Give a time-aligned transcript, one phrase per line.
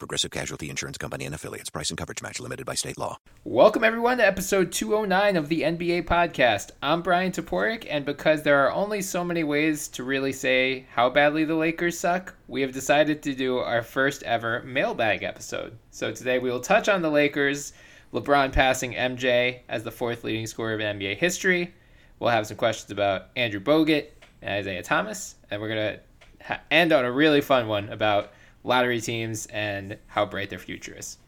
[0.00, 1.70] Progressive Casualty Insurance Company and affiliates.
[1.70, 3.16] Price and coverage match limited by state law.
[3.44, 6.70] Welcome everyone to episode 209 of the NBA podcast.
[6.82, 11.10] I'm Bryan Toporek, and because there are only so many ways to really say how
[11.10, 15.78] badly the Lakers suck, we have decided to do our first ever mailbag episode.
[15.90, 17.72] So today we will touch on the Lakers,
[18.12, 21.72] LeBron passing MJ as the fourth leading scorer of NBA history.
[22.18, 24.08] We'll have some questions about Andrew Bogut
[24.42, 25.98] and Isaiah Thomas, and we're gonna
[26.42, 28.32] ha- end on a really fun one about
[28.64, 31.18] lottery teams and how bright their future is.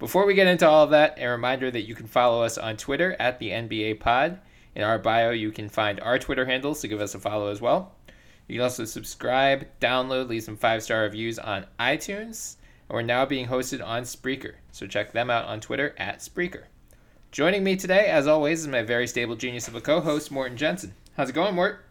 [0.00, 2.78] Before we get into all of that, a reminder that you can follow us on
[2.78, 4.40] Twitter at the NBA Pod.
[4.74, 7.60] In our bio, you can find our Twitter handles to give us a follow as
[7.60, 7.92] well.
[8.48, 12.56] You can also subscribe, download, leave some five star reviews on iTunes.
[12.88, 16.64] And we're now being hosted on Spreaker, so check them out on Twitter at Spreaker.
[17.30, 20.56] Joining me today, as always, is my very stable genius of a co host, Morten
[20.56, 20.94] Jensen.
[21.16, 21.84] How's it going, Mort?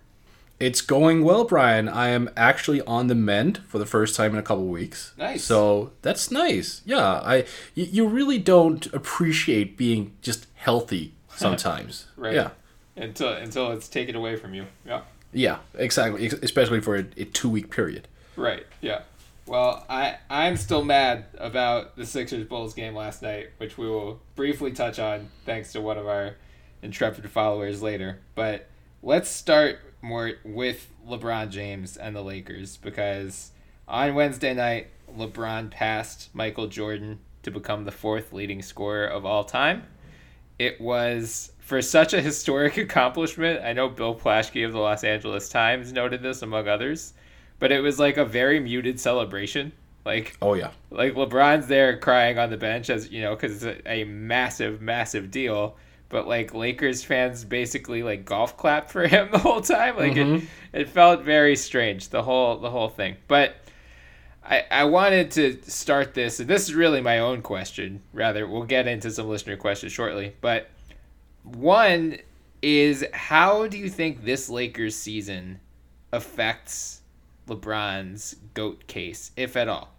[0.60, 1.88] It's going well, Bryan.
[1.88, 5.14] I am actually on the mend for the first time in a couple weeks.
[5.18, 5.44] Nice.
[5.44, 6.82] So that's nice.
[6.86, 12.08] Yeah, I you, you really don't appreciate being just healthy sometimes.
[12.18, 12.36] Right.
[12.36, 12.50] Yeah.
[12.98, 14.66] Until until it's taken away from you.
[14.86, 15.02] Yeah.
[15.32, 16.28] Yeah, exactly.
[16.28, 18.08] Especially for a, a two week period.
[18.36, 18.66] Right.
[18.82, 19.04] Yeah.
[19.46, 24.20] Well, I I'm still mad about the Sixers Bulls game last night, which we will
[24.36, 26.36] briefly touch on thanks to one of our
[26.82, 28.20] intrepid followers later.
[28.36, 28.68] But
[29.02, 33.52] let's start more with LeBron James and the Lakers because
[33.88, 34.88] on Wednesday night,
[35.18, 39.84] LeBron passed Michael Jordan to become the fourth leading scorer of all time.
[40.58, 43.64] It was for such a historic accomplishment.
[43.64, 47.14] I know Bill Plaschke of the Los Angeles Times noted this among others,
[47.60, 49.72] but it was like a very muted celebration.
[50.06, 50.72] Like Oh yeah.
[50.92, 54.82] like LeBron's there crying on the bench as you know because it's a, a massive,
[54.82, 55.76] massive deal.
[56.10, 59.96] But like Lakers fans basically like golf clapped for him the whole time.
[59.98, 60.46] Like it, mm-hmm.
[60.74, 63.18] it felt very strange the whole the whole thing.
[63.28, 63.56] But
[64.44, 68.02] I I wanted to start this, and this is really my own question.
[68.14, 70.36] Rather, we'll get into some listener questions shortly.
[70.42, 70.70] But
[71.44, 72.18] one
[72.62, 75.60] is how do you think this Lakers season
[76.12, 77.02] affects
[77.48, 79.94] LeBron's goat case, if at all?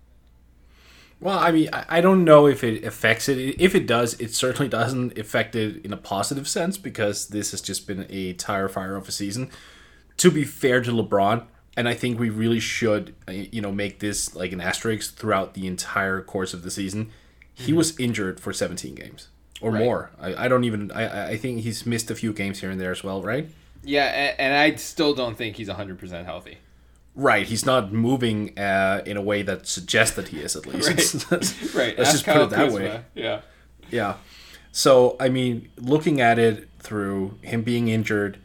[1.21, 3.37] Well, I mean, I don't know if it affects it.
[3.61, 7.61] If it does, it certainly doesn't affect it in a positive sense because this has
[7.61, 9.51] just been a tire fire of a season.
[10.17, 11.45] To be fair to LeBron,
[11.77, 15.53] and I think we really should, uh, you know, make this like an asterisk throughout
[15.55, 17.11] the entire course of the season.
[17.55, 19.29] He was injured for 17 games
[19.61, 19.81] or Right.
[19.85, 20.11] more.
[20.19, 20.91] I, I don't even.
[20.93, 23.47] I I- think he's missed a few games here and there as well, right?
[23.85, 26.59] Yeah, and, and I still don't think he's 100% healthy.
[27.15, 27.47] Right.
[27.47, 30.89] He's not moving uh, in a way that suggests that he is at least.
[31.31, 31.97] Let's- Right.
[31.99, 32.79] Let's ask just put Kyle it that Kuzma.
[32.79, 33.01] way.
[33.15, 33.41] Yeah.
[33.91, 34.15] Yeah.
[34.73, 38.39] So, I mean, looking at it through him being injured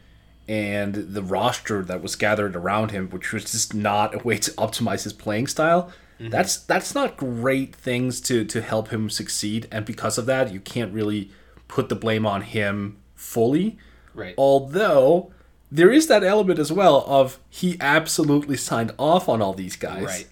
[0.48, 4.50] and the roster that was gathered around him, which was just not a way to
[4.52, 9.68] optimize his playing style, that's that's not great things to to help him succeed.
[9.70, 11.30] And because of that, you can't really
[11.68, 13.76] put the blame on him fully.
[14.14, 14.34] Right.
[14.38, 15.32] Although
[15.70, 20.04] there is that element as well of he absolutely signed off on all these guys.
[20.04, 20.26] Right.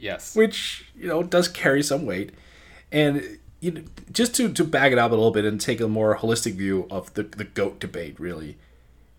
[0.00, 0.36] Yes.
[0.36, 2.32] which you know does carry some weight.
[2.92, 3.82] And you know,
[4.12, 6.86] just to to back it up a little bit and take a more holistic view
[6.90, 8.56] of the the goat debate really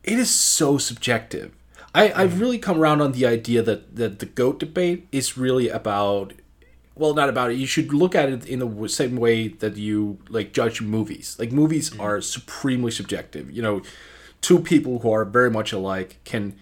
[0.03, 1.53] it is so subjective.
[1.93, 2.39] I i've mm-hmm.
[2.39, 6.33] really come around on the idea that that the goat debate is really about
[6.95, 7.55] well not about it.
[7.55, 11.35] You should look at it in the same way that you like judge movies.
[11.37, 12.01] Like movies mm-hmm.
[12.01, 13.51] are supremely subjective.
[13.51, 13.81] You know
[14.41, 16.55] two people who are very much alike can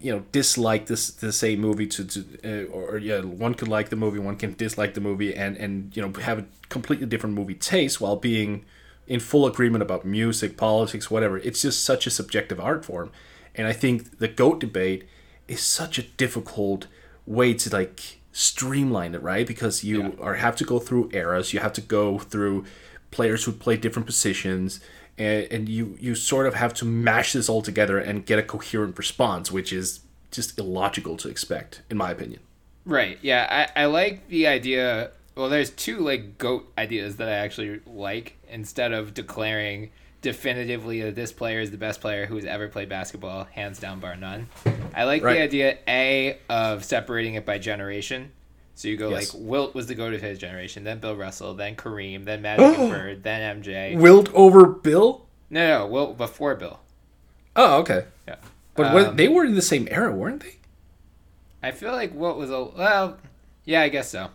[0.00, 3.88] you know dislike this the same movie to, to uh, or, yeah one could like
[3.88, 7.34] the movie one can dislike the movie and and you know have a completely different
[7.34, 8.64] movie taste while being
[9.06, 11.38] in full agreement about music politics whatever.
[11.38, 13.10] It's just such a subjective art form.
[13.54, 15.08] And i think the goat debate
[15.48, 16.86] is such a difficult
[17.26, 19.46] way to like streamline it right?
[19.46, 21.52] Because you are have to go through eras.
[21.52, 22.64] You have to go through
[23.10, 24.80] players who play different positions,
[25.18, 28.42] and, and you you sort of have to mash this all together and get a
[28.42, 30.00] coherent response, which is
[30.30, 32.40] just illogical to expect, in my opinion.
[32.84, 33.18] Right.
[33.22, 33.68] Yeah.
[33.76, 35.10] I, I like the idea.
[35.34, 38.36] Well, there's two like goat ideas that I actually like.
[38.50, 39.90] Instead of declaring
[40.22, 44.16] definitively that this player is the best player who's ever played basketball, hands down, bar
[44.16, 44.48] none.
[44.94, 45.34] I like Right.
[45.34, 48.32] the idea a of separating it by generation.
[48.78, 49.34] So you go Yes.
[49.34, 52.78] like Wilt was the goat of his generation, then Bill Russell, then Kareem, then Magic
[52.78, 53.98] and Bird, then MJ.
[53.98, 55.26] Wilt over Bill?
[55.50, 56.78] No, no, Wilt before Bill.
[57.56, 58.04] Oh, okay.
[58.28, 58.36] Yeah.
[58.76, 60.54] But Um, they were in the same era, weren't they?
[61.60, 63.16] I feel like what was a well,
[63.64, 64.28] yeah, I guess so.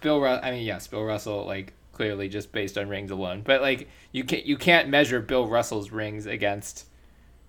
[0.00, 3.62] Bill, Ru- I mean, yes, Bill Russell, like clearly just based on rings alone, but
[3.62, 6.86] like you can't you can't measure Bill Russell's rings against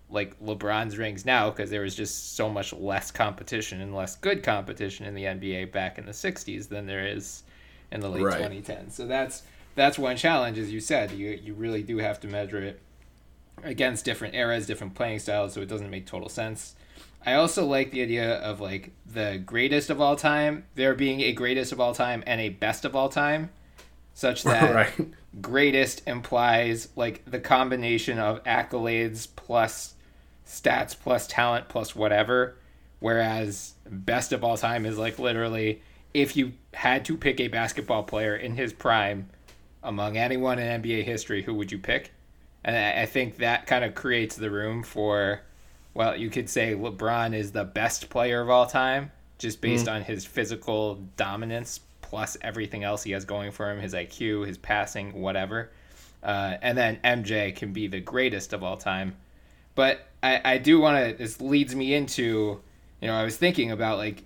[0.10, 4.44] like LeBron's rings now because there was just so much less competition and less good
[4.44, 7.44] competition in the NBA back in the '60s than there is
[7.92, 8.42] in the late Right.
[8.42, 8.92] 2010s.
[8.92, 9.44] So that's
[9.76, 11.12] that's one challenge, as you said.
[11.12, 12.82] You you really do have to measure it
[13.64, 16.76] against different eras, different playing styles, so it doesn't make total sense.
[17.26, 21.34] I also like the idea of like the greatest of all time, there being a
[21.34, 23.50] greatest of all time and a best of all time,
[24.14, 25.10] such that right.
[25.42, 29.96] greatest implies like the combination of accolades plus
[30.48, 32.56] stats plus talent plus whatever,
[33.00, 35.82] whereas best of all time is like literally
[36.14, 39.30] if you had to pick a basketball player in his prime
[39.84, 42.12] among anyone in NBA history, who would you pick?
[42.64, 45.42] And I think that kind of creates the room for,
[45.94, 50.02] well, you could say LeBron is the best player of all time, just based on
[50.02, 55.22] his physical dominance plus everything else he has going for him his IQ, his passing,
[55.22, 55.72] whatever.
[56.24, 59.16] Uh, and then MJ can be the greatest of all time.
[59.78, 62.60] But I, I do want to, this leads me into,
[63.00, 64.24] you know, I was thinking about like,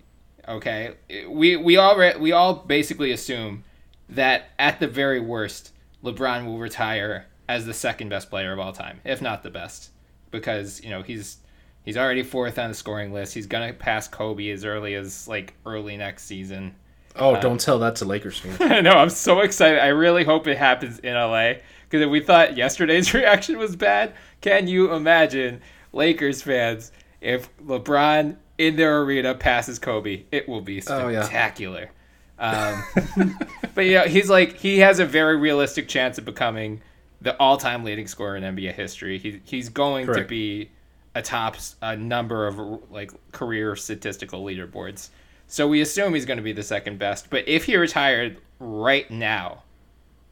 [0.47, 0.93] okay,
[1.27, 3.65] we, we all, re- we all basically assume
[4.07, 5.73] that at the very worst,
[6.05, 9.89] LeBron will retire as the second best player of all time, if not the best,
[10.31, 11.37] because you know he's
[11.83, 13.33] he's already fourth on the scoring list.
[13.33, 16.73] He's gonna pass Kobe as early as like early next season.
[17.15, 18.57] Oh, uh, don't tell that to Lakers fans.
[18.61, 18.91] I know.
[18.91, 19.81] I'm so excited.
[19.81, 21.55] I really hope it happens in LA
[21.89, 25.61] because if we thought yesterday's reaction was bad, can you imagine
[25.93, 26.91] Lakers fans
[27.21, 30.23] if LeBron in their arena passes Kobe?
[30.31, 31.21] It will be Oh, yeah.
[31.23, 31.91] spectacular.
[32.39, 32.83] Um,
[33.75, 36.81] but you know, he's like he has a very realistic chance of becoming
[37.21, 39.19] the all-time leading scorer in NBA history.
[39.19, 40.71] He, he's going to be
[41.13, 42.57] atop a number of
[42.91, 45.09] like career statistical leaderboards.
[45.47, 47.29] So we assume he's going to be the second best.
[47.29, 49.63] But if he retired right now,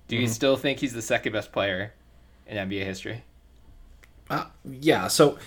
[0.08, 0.22] do Mm-hmm.
[0.24, 1.94] you still think he's the second best player
[2.48, 3.24] in NBA history?
[4.30, 5.38] Uh, yeah, so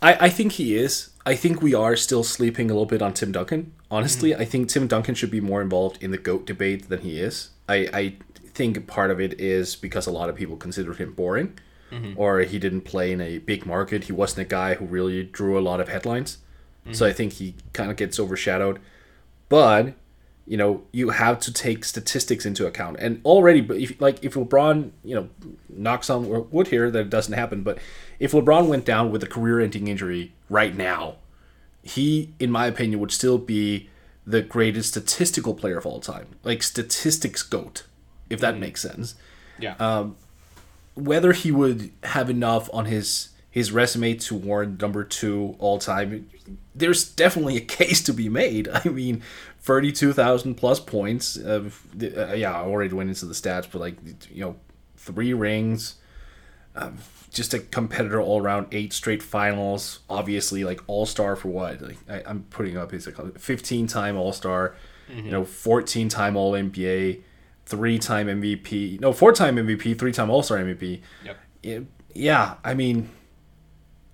[0.00, 1.10] I, I think he is.
[1.26, 3.72] I think we are still sleeping a little bit on Tim Duncan.
[3.90, 4.42] Honestly, mm-hmm.
[4.42, 7.50] I think Tim Duncan should be more involved in the GOAT debate than he is.
[7.68, 11.58] I, I think part of it is because a lot of people consider him boring
[11.90, 12.12] mm-hmm.
[12.16, 14.04] or he didn't play in a big market.
[14.04, 16.38] He wasn't a guy who really drew a lot of headlines.
[16.84, 17.04] So mm-hmm.
[17.04, 18.78] I think he kind of gets overshadowed.
[19.48, 19.94] But
[20.46, 22.96] you know you have to take statistics into account.
[22.98, 25.28] And already but if like if lebron you know
[25.68, 27.62] knocks on wood here that it doesn't happen.
[27.62, 27.78] But
[28.18, 31.16] if lebron went down with a career-ending injury right now
[31.82, 33.90] he in my opinion would still be
[34.26, 36.28] the greatest statistical player of all time.
[36.42, 37.84] Like statistics goat
[38.30, 38.60] if that mm-hmm.
[38.60, 39.14] makes sense.
[39.58, 39.74] Yeah.
[39.78, 40.16] Um,
[40.94, 46.28] whether he would have enough on his his resume to warrant number two all time,
[46.74, 48.68] there's definitely a case to be made.
[48.68, 49.22] I mean,
[49.64, 51.38] thirty-two thousand plus points.
[51.38, 53.96] Uh, uh, yeah, I already went into the stats, but like
[54.30, 54.56] you know,
[54.96, 55.96] three rings.
[56.76, 56.98] Um,
[57.30, 60.00] just a competitor all around, eight straight finals.
[60.08, 61.80] Obviously, like all star for what?
[61.80, 64.76] Like I, I'm putting up his fifteen time all star.
[65.08, 67.20] You know, fourteen time All NBA,
[67.66, 69.00] three time MVP.
[69.00, 71.38] No, four time MVP, three time All Star MVP yep.
[71.62, 71.80] yeah,
[72.14, 73.10] yeah, I mean,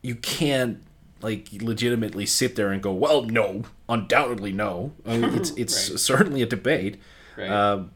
[0.03, 0.83] you can't
[1.23, 4.93] like legitimately sit there and go, well, no, undoubtedly no.
[5.07, 5.99] I mean, it's it's Right.
[6.01, 6.99] certainly a debate,
[7.37, 7.51] Right.
[7.51, 7.91] um,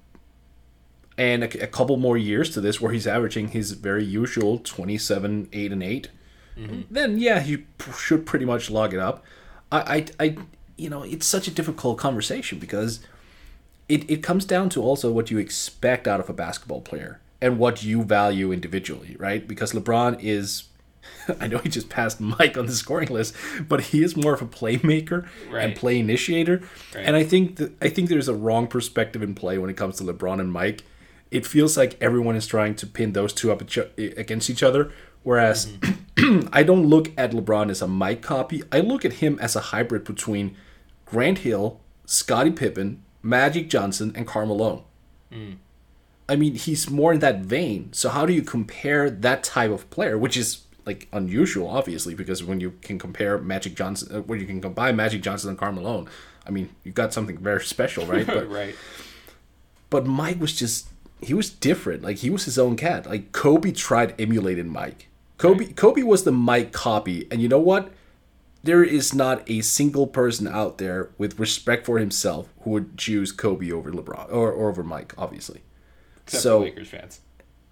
[1.16, 5.48] and a, a couple more years to this where he's averaging his very usual twenty-seven,
[5.52, 6.08] eight, and 8
[6.90, 9.24] Then yeah, he p- should pretty much log it up.
[9.72, 10.36] I, I, I,
[10.76, 13.00] you know, it's such a difficult conversation because
[13.88, 17.58] it, it comes down to also what you expect out of a basketball player and
[17.58, 19.46] what you value individually, right?
[19.46, 20.64] Because LeBron is,
[21.40, 23.34] I know he just passed Mike on the scoring list,
[23.68, 26.62] but he is more of a playmaker and play initiator.
[26.94, 27.04] Right.
[27.04, 29.96] And I think that I think there's a wrong perspective in play when it comes
[29.96, 30.82] to LeBron and Mike.
[31.30, 33.62] It feels like everyone is trying to pin those two up
[33.98, 34.92] against each other,
[35.22, 36.48] whereas mm-hmm.
[36.52, 38.62] I don't look at LeBron as a Mike copy.
[38.70, 40.56] I look at him as a hybrid between
[41.06, 44.84] Grant Hill, Scottie Pippen, Magic Johnson, and Karl Malone.
[45.32, 45.56] Mm.
[46.28, 47.92] I mean, he's more in that vein.
[47.92, 52.42] So how do you compare that type of player, which is like unusual, obviously, because
[52.42, 56.06] when you can compare Magic Johnson, uh, when you can combine Magic Johnson and Carmelo,
[56.46, 58.26] I mean, you got something very special, right?
[58.34, 58.74] But right.
[59.90, 60.88] but Mike was just
[61.20, 62.02] he was different.
[62.02, 63.06] Like he was his own cat.
[63.06, 65.08] Like Kobe tried emulating Mike.
[65.38, 67.92] Kobe Kobe was the Mike copy, and you know what?
[68.62, 73.30] There is not a single person out there with respect for himself who would choose
[73.30, 75.60] Kobe over LeBron or, or over Mike, obviously.
[76.22, 77.20] Except so Lakers fans.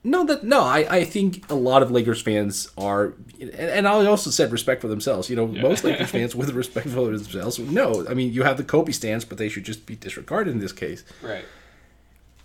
[0.05, 4.07] No, that no, I, I think a lot of Lakers fans are, and, and I
[4.07, 5.31] also said respect for themselves.
[5.31, 7.59] You know, most Lakers fans with respect for themselves.
[7.59, 10.61] No, I mean you have the Kobe stance, but they should just be disregarded in
[10.61, 11.05] this case.
[11.23, 11.45] Right.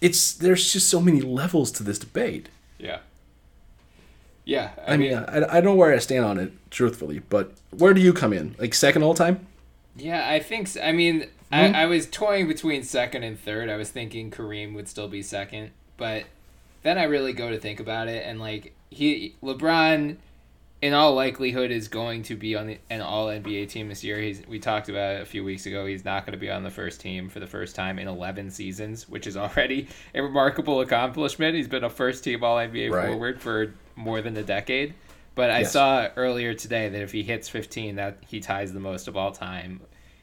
[0.02, 2.50] It's there's just so many levels to this debate.
[2.78, 3.00] Yeah.
[4.46, 4.72] Yeah.
[4.88, 7.94] I, I mean, I, I don't know where I stand on it, truthfully, but where
[7.94, 8.56] do you come in?
[8.60, 9.46] Like second all time?
[9.96, 10.68] Yeah, I think.
[10.68, 10.82] So.
[10.82, 11.56] I mean, Hmm?
[11.56, 13.70] I, I was toying between second and third.
[13.70, 16.26] I was thinking Kareem would still be second, but
[16.84, 20.18] then I really go to think about it, and like he LeBron,
[20.82, 24.20] in all likelihood, is going to be on the, an All NBA team this year.
[24.20, 25.86] He's we talked about it a few weeks ago.
[25.86, 28.50] He's not going to be on the first team for the first time in eleven
[28.52, 31.56] seasons, which is already a remarkable accomplishment.
[31.56, 33.08] He's been a first team All NBA Right.
[33.10, 34.94] forward for more than a decade.
[35.36, 35.74] But I Yes.
[35.74, 39.32] saw earlier today that if he hits 15, that he ties the most of all
[39.32, 39.82] time.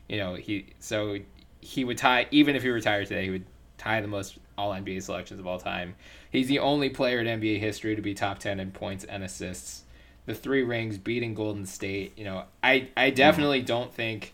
[0.08, 1.18] You know, he so
[1.60, 3.46] he would tie even if he retired today, he would
[3.78, 5.94] tie the most All NBA selections of all time.
[6.30, 9.82] He's the only player in NBA history to be top 10 in points and assists.
[10.26, 12.16] The three rings, beating Golden State.
[12.16, 13.14] You know, I I hmm.
[13.16, 14.32] definitely don't think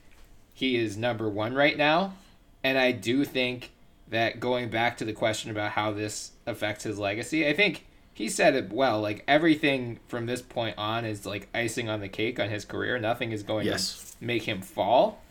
[0.55, 2.15] he is number one right now,
[2.63, 3.71] and I do think
[4.09, 8.29] that going back to the question about how this affects his legacy, I think he
[8.29, 9.01] said it well.
[9.01, 12.99] Like everything from this point on is like icing on the cake on his career.
[12.99, 14.15] Nothing is going Yes.
[14.19, 15.23] to make him fall,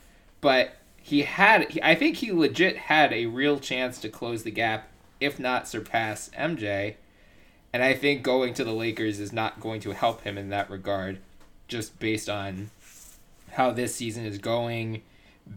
[0.41, 0.73] but
[1.09, 1.71] he had.
[1.71, 4.89] He, I think he legit had a real chance to close the gap,
[5.19, 6.95] if not surpass MJ.
[7.73, 10.69] And I think going to the Lakers is not going to help him in that
[10.69, 11.17] regard,
[11.67, 12.69] just based on
[13.53, 15.01] how this season is going,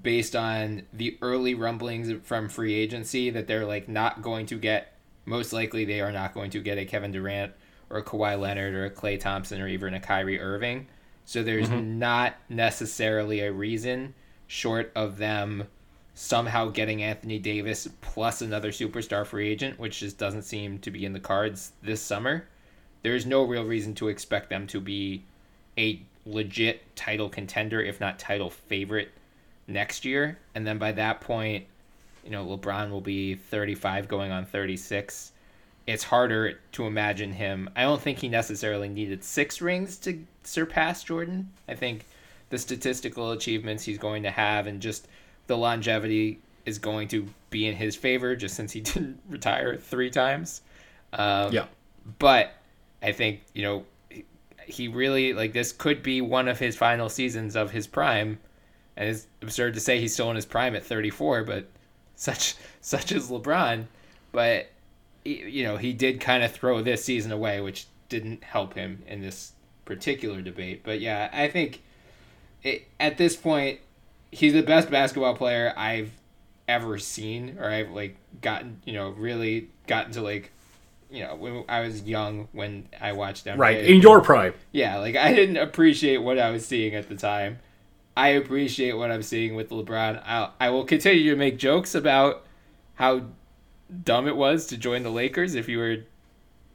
[0.02, 4.94] based on the early rumblings from free agency that they're like not going to get.
[5.26, 7.52] Most likely, they are not going to get a Kevin Durant
[7.90, 10.87] or a Kawhi Leonard or a Klay Thompson or even a Kyrie Irving.
[11.26, 11.99] So there's mm-hmm.
[11.99, 14.14] not necessarily a reason,
[14.52, 15.66] short of them
[16.12, 21.06] somehow getting Anthony Davis plus another superstar free agent, which just doesn't seem to be
[21.06, 22.44] in the cards this summer.
[23.02, 25.23] There's no real reason to expect them to be
[25.78, 29.11] a legit title contender, if not title favorite,
[29.68, 30.38] next year.
[30.54, 31.64] And then by that point,
[32.23, 35.32] you know, LeBron will be 35 going on 36.
[35.87, 37.71] It's harder to imagine him.
[37.75, 41.49] I don't think he necessarily needed six rings to surpass Jordan.
[41.66, 42.04] I think
[42.52, 45.09] the statistical achievements he's going to have and just
[45.47, 50.11] the longevity is going to be in his favor just since he didn't retire three
[50.11, 50.61] times.
[51.14, 51.64] Um, Yeah.
[52.18, 52.52] but
[53.02, 53.85] I think you know
[54.66, 58.38] he- really like this could be one of his final seasons of his prime,
[58.99, 61.68] and it's absurd to say he's still in his prime at 34, but
[62.16, 63.87] such such is LeBron.
[64.30, 64.71] But
[65.25, 69.23] you know he did kind of throw this season away, which didn't help him in
[69.23, 69.52] this
[69.87, 70.82] particular debate.
[70.85, 71.80] But yeah, I think
[73.02, 73.80] at this point
[74.30, 76.11] he's the best basketball player I've
[76.66, 80.50] ever seen, or I've like gotten you know really gotten to like
[81.11, 83.61] you know when I was young when I watched them.
[83.61, 83.85] Right.
[83.85, 84.54] In your prime.
[84.73, 87.59] Yeah, like I didn't appreciate what I was seeing at the time.
[88.16, 90.23] I appreciate what I'm seeing with LeBron.
[90.25, 92.44] I I will continue to make jokes about
[92.94, 93.26] how
[94.04, 95.97] dumb it was to join the Lakers if you were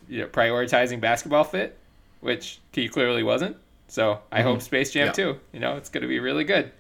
[0.07, 1.77] you know prioritizing basketball fit,
[2.22, 3.57] which he clearly wasn't.
[3.88, 5.12] So I hope Space Jam Yeah.
[5.13, 5.39] too.
[5.53, 6.72] You know, it's going to be really good.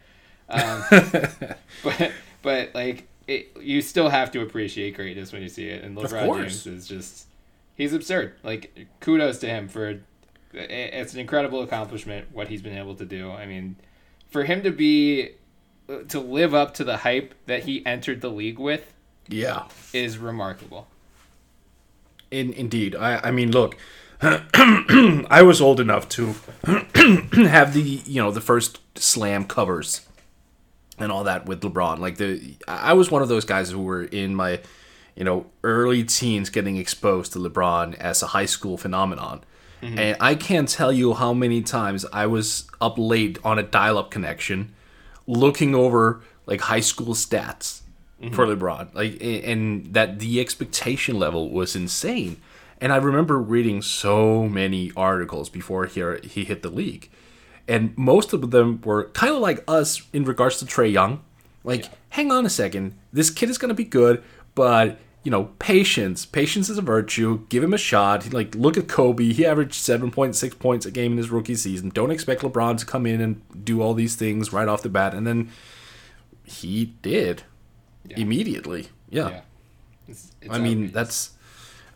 [0.49, 0.83] Um,
[1.83, 2.11] but
[2.41, 6.37] but like it, you still have to appreciate greatness when you see it, and LeBron.
[6.41, 7.27] James is just
[7.75, 8.35] he's absurd.
[8.43, 9.99] Like kudos to him for
[10.53, 13.31] it's an incredible accomplishment what he's been able to do.
[13.31, 13.75] I mean,
[14.29, 15.31] for him to be
[16.09, 18.93] to live up to the hype that he entered the league with
[19.29, 19.67] Yeah.
[19.93, 20.87] is remarkable.
[22.31, 23.77] In indeed, I I mean, look,
[24.21, 30.07] I was old enough to have the you know the first slam covers
[30.97, 31.99] and all that with LeBron.
[31.99, 34.59] Like the I was one of those guys who were in my
[35.15, 39.43] you know early teens getting exposed to LeBron as a high school phenomenon.
[39.81, 39.99] Mm-hmm.
[39.99, 44.09] And I can't tell you how many times I was up late on a dial-up
[44.09, 44.73] connection,
[45.27, 47.81] looking over like high school stats
[48.19, 48.33] mm-hmm.
[48.33, 48.95] for LeBron.
[48.95, 52.41] Like, and that the expectation level was insane.
[52.79, 57.09] And I remember reading so many articles before he he hit the league,
[57.67, 61.21] and most of them were kind of like us in regards to Trae Young.
[61.63, 64.23] Like, hang on a second, this kid is gonna be good,
[64.55, 66.25] but you know, patience.
[66.25, 67.45] Patience is a virtue.
[67.49, 68.31] Give him a shot.
[68.31, 69.33] Like, look at Kobe.
[69.33, 71.89] He averaged 7.6 points a game in his rookie season.
[71.89, 75.13] Don't expect LeBron to come in and do all these things right off the bat.
[75.13, 75.49] And then
[76.45, 77.43] he did
[78.07, 78.19] Yeah.
[78.19, 78.87] immediately.
[79.09, 79.27] Yeah.
[79.29, 79.41] Yeah.
[80.07, 81.31] It's- it's I mean, that's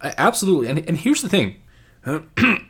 [0.04, 0.68] absolutely.
[0.68, 1.56] And, and here's the thing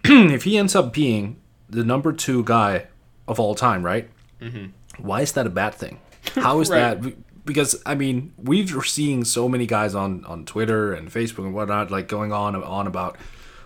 [0.06, 1.38] if he ends up being
[1.70, 2.88] the number two guy
[3.28, 4.10] of all time, right?
[4.42, 4.66] Mm-hmm.
[5.06, 6.00] Why is that a bad thing?
[6.36, 7.02] How is Right.
[7.02, 7.14] that?
[7.46, 11.90] Because I mean, we're seeing so many guys on on Twitter and Facebook and whatnot,
[11.90, 13.18] like going on and on about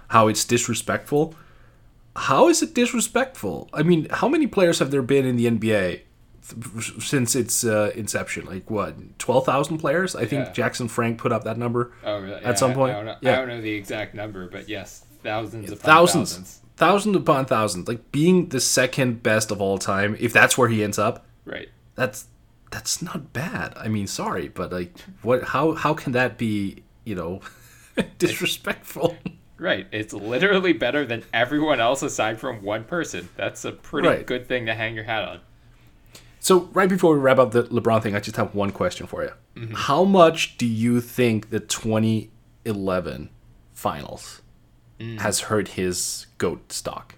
[0.10, 1.36] how it's disrespectful.
[2.16, 3.70] How is it disrespectful?
[3.74, 6.02] I mean, how many players have there been in the NBA
[7.00, 8.46] since its uh, inception?
[8.46, 10.16] Like what, twelve thousand players?
[10.16, 10.52] I think Yeah.
[10.54, 12.44] Jackson Frank put up that number Oh, really?
[12.44, 12.94] at some point.
[12.94, 16.30] I don't, know, yeah, I don't know the exact number, but yes, thousands upon thousands,
[16.32, 16.62] thousands.
[16.78, 17.88] thousands upon thousands.
[17.88, 20.16] Like being the second best of all time.
[20.20, 21.70] If that's where he ends up, Right.
[21.96, 22.28] that's
[22.72, 23.74] that's not bad.
[23.78, 25.44] I mean, sorry, but like, what?
[25.44, 26.84] How how can that be?
[27.06, 27.42] You know,
[28.18, 29.16] disrespectful.
[29.58, 29.88] Right.
[29.92, 33.30] It's literally better than everyone else aside from one person.
[33.38, 34.26] That's a pretty Right.
[34.26, 35.40] good thing to hang your hat on.
[36.46, 39.24] So right before we wrap up the LeBron thing, I just have one question for
[39.24, 39.32] you.
[39.56, 39.74] Mm-hmm.
[39.74, 43.30] How much do you think the 2011
[43.74, 44.44] finals
[45.00, 45.20] Mm.
[45.22, 47.16] has hurt his goat stock?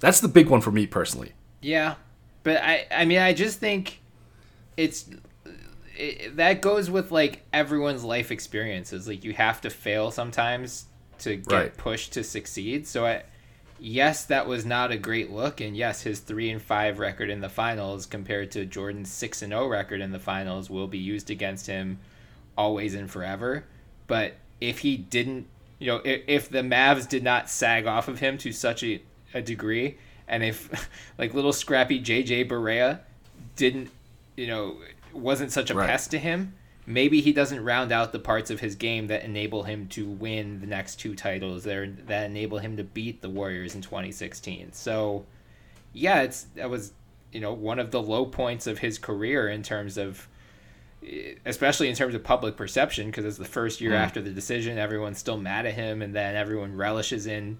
[0.00, 1.32] That's the big one for me personally.
[1.60, 1.96] Yeah,
[2.42, 4.00] but I I mean I just think
[4.78, 5.10] it's
[5.94, 9.06] it, that goes with like everyone's life experiences.
[9.06, 10.86] Like you have to fail sometimes
[11.18, 11.76] to get Right.
[11.76, 12.86] pushed to succeed.
[12.86, 13.24] So I
[13.80, 17.40] yes, that was not a great look and yes, his 3 and 5 record in
[17.40, 21.30] the finals compared to Jordan's 6 and 0 record in the finals will be used
[21.30, 21.98] against him
[22.56, 23.64] always and forever.
[24.06, 25.46] But if he didn't,
[25.78, 29.00] you know, if, if the Mavs did not sag off of him to such a,
[29.32, 33.00] a degree, and if like little scrappy JJ Barea
[33.56, 33.90] didn't,
[34.36, 34.76] you know,
[35.12, 35.88] wasn't such a Right.
[35.88, 36.54] pest to him,
[36.88, 40.58] maybe he doesn't round out the parts of his game that enable him to win
[40.60, 44.72] the next two titles there that enable him to beat the Warriors in 2016.
[44.72, 45.26] So,
[45.92, 46.92] yeah, it's that was
[47.30, 50.26] you know one of the low points of his career in terms of
[51.44, 53.98] especially in terms of public perception because it's the first year hmm.
[53.98, 57.58] after the decision everyone's still mad at him and then everyone relishes in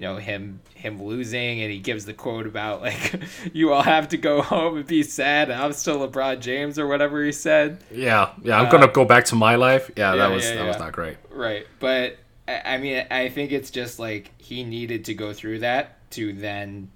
[0.00, 3.20] you know him him losing and he gives the quote about like
[3.52, 7.22] you all have to go home and be sad i'm still lebron james or whatever
[7.22, 8.58] he said Yeah, yeah.
[8.58, 9.90] I'm gonna go back to my life.
[9.96, 11.18] Yeah, Uh, yeah, that was yeah, that was not great.
[11.30, 11.66] Right.
[11.80, 12.16] But
[12.48, 16.32] I I mean, I think it's just like he needed to go through that to
[16.32, 16.90] then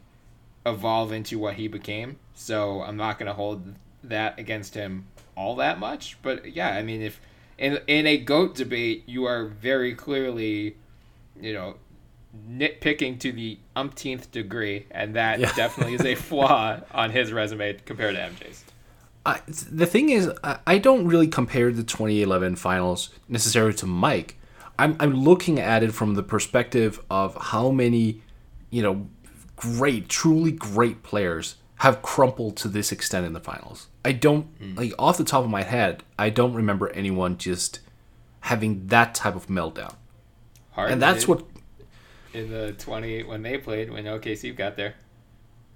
[0.64, 2.18] evolve into what he became.
[2.34, 6.16] So I'm not to hold that against him all that much.
[6.22, 7.20] But yeah, I mean, if
[7.58, 10.76] in in a goat debate, you are very clearly,
[11.38, 11.76] you know,
[12.48, 15.52] nitpicking to the umpteenth degree, and that Yeah.
[15.54, 18.64] definitely is a flaw on his resume compared to MJ's.
[19.26, 24.38] I, the thing is, I, don't really compare the 2011 finals necessarily to Mike.
[24.78, 28.22] I'm, I'm looking at it from the perspective of how many,
[28.68, 29.06] you know,
[29.56, 33.88] great, truly great players have crumpled to this extent in the finals.
[34.04, 34.74] I don't, hmm.
[34.74, 37.80] like, off the top of my head, I don't remember anyone just
[38.40, 39.94] having that type of meltdown.
[40.72, 41.44] Harden And that's what,
[42.34, 44.94] in the 20 when they played when OKC got there.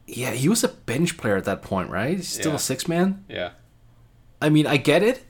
[0.06, 2.16] yeah, he was a bench player at that point, right?
[2.16, 2.56] He's still Yeah.
[2.56, 3.24] a six man.
[3.28, 3.50] Yeah.
[4.40, 5.24] I mean, I get it,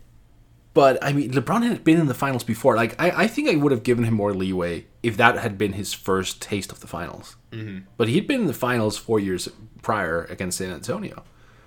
[0.74, 2.76] but I mean, LeBron had been in the finals before.
[2.76, 5.72] Like, I, I think I would have given him more leeway if that had been
[5.72, 7.36] his first taste of the finals.
[7.50, 7.78] Mm-hmm.
[7.96, 9.48] But he'd been in the finals four years
[9.82, 11.24] prior against San Antonio.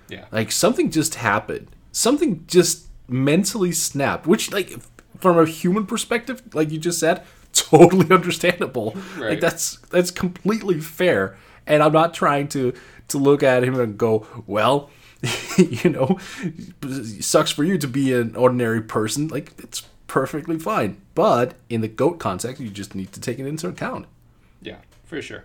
[0.08, 0.24] Yeah.
[0.32, 1.68] Like, something just happened.
[1.90, 4.72] Something just mentally snapped, which, like,
[5.18, 7.22] from a human perspective, like you just said,
[7.70, 8.94] totally understandable.
[9.16, 9.30] Right.
[9.30, 11.36] Like, that's that's completely fair.
[11.66, 12.72] And I'm not trying to
[13.08, 14.90] to look at him and go, well,
[15.58, 16.18] you know,
[17.20, 19.28] sucks for you to be an ordinary person.
[19.28, 21.00] Like it's perfectly fine.
[21.14, 24.06] But in the goat context, you just need to take it into account.
[24.60, 25.44] Yeah, for sure.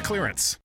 [0.00, 0.58] clearance.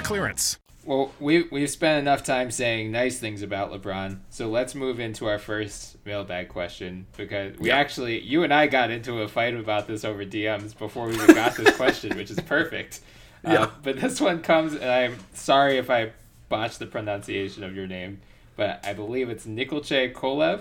[0.00, 0.58] clearance.
[0.84, 5.26] Well, we we've spent enough time saying nice things about LeBron, so let's move into
[5.26, 9.86] our first mailbag question because we actually you and I got into a fight about
[9.86, 13.00] this over DMs before we even got this question, which is perfect.
[13.42, 13.62] Yeah.
[13.62, 16.12] Uh, but this one comes, and I'm sorry if I
[16.50, 18.20] botched the pronunciation of your name,
[18.54, 20.60] but I believe it's Nikolche Kolev.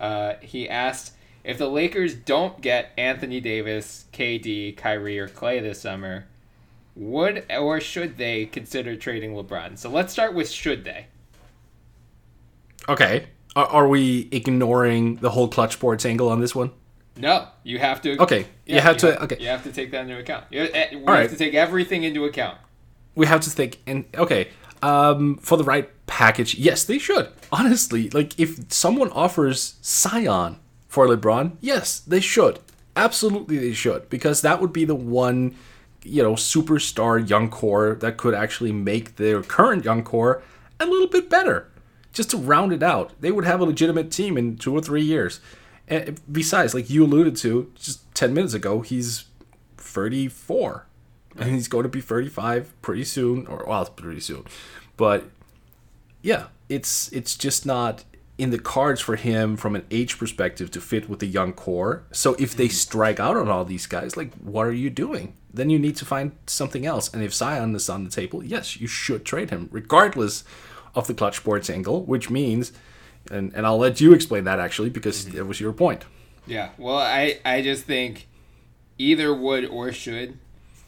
[0.00, 1.12] Uh, he asked
[1.44, 6.24] if the Lakers don't get Anthony Davis, KD, Kyrie, or Klay this summer,
[6.96, 9.78] would or should they consider trading LeBron?
[9.78, 11.06] So let's start with should they.
[12.88, 13.26] Okay.
[13.56, 16.72] Are, are we ignoring the whole clutch sports angle on this one?
[17.16, 18.20] No, you have to.
[18.20, 19.36] Okay, you have to- okay.
[19.38, 20.46] You have to take that into account.
[20.50, 21.30] You, eh, we have right.
[21.30, 22.58] to take everything into account.
[23.14, 24.48] We have to think and okay.
[24.82, 27.28] Um, for the right package, yes, they should.
[27.52, 32.58] Honestly, like if someone offers Zion for LeBron, yes, they should.
[32.96, 35.54] Absolutely, they should because that would be the one,
[36.04, 40.42] you know, superstar young core that could actually make their current young core
[40.78, 41.68] a little bit better,
[42.12, 43.12] just to round it out.
[43.20, 45.40] They would have a legitimate team in two or three years.
[45.88, 49.24] And besides, like you alluded to just ten minutes ago, he's
[49.76, 50.86] thirty-four
[51.36, 54.44] and he's going to be 35 pretty soon or well pretty soon
[54.96, 55.24] but
[56.22, 58.04] yeah it's it's just not
[58.36, 62.04] in the cards for him from an age perspective to fit with the young core
[62.12, 62.72] so if they mm-hmm.
[62.72, 66.04] strike out on all these guys like what are you doing then you need to
[66.04, 69.68] find something else and if zion is on the table yes you should trade him
[69.70, 70.42] regardless
[70.94, 72.72] of the clutch sports angle which means
[73.30, 75.36] and, and i'll let you explain that actually because mm-hmm.
[75.36, 76.04] that was your point
[76.46, 76.70] Yeah.
[76.78, 78.28] Well, I I just think
[78.98, 80.38] either would or should.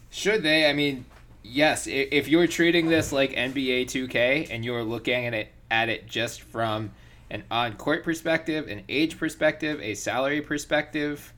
[0.09, 0.69] Should they?
[0.69, 1.05] I mean,
[1.43, 1.87] yes.
[1.87, 6.41] If you're treating this like NBA 2K and you're looking at it at it just
[6.41, 6.91] from
[7.29, 11.33] an on-court perspective, an age perspective, a salary perspective,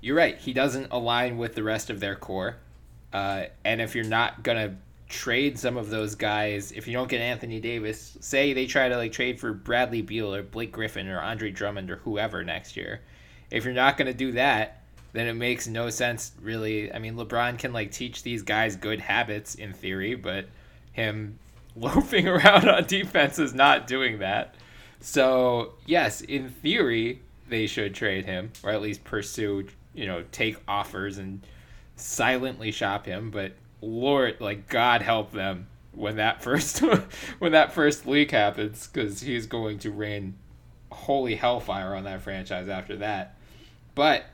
[0.00, 0.38] you're right.
[0.38, 2.56] He doesn't align with the rest of their core.
[3.12, 4.76] Uh, and if you're not gonna
[5.08, 8.96] trade some of those guys, if you don't get Anthony Davis, say they try to
[8.96, 13.00] like trade for Bradley Beal or Blake Griffin or Andre Drummond or whoever next year,
[13.50, 16.92] if you're not gonna do that, then it makes no sense really.
[16.92, 20.46] I mean, LeBron can like teach these guys good habits in theory, but
[20.92, 21.38] him
[21.76, 24.54] loafing around on defense is not doing that.
[25.00, 30.58] So yes, in theory, they should trade him or at least pursue, you know, take
[30.68, 31.40] offers and
[31.96, 33.30] silently shop him.
[33.30, 36.82] But Lord, like God help them when that first
[37.38, 40.34] when that first leak happens, because he's going to rain
[40.92, 43.36] holy hellfire on that franchise after that.
[43.94, 44.24] But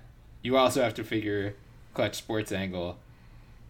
[0.42, 1.55] you also have to figure
[1.94, 2.98] clutch sports angle.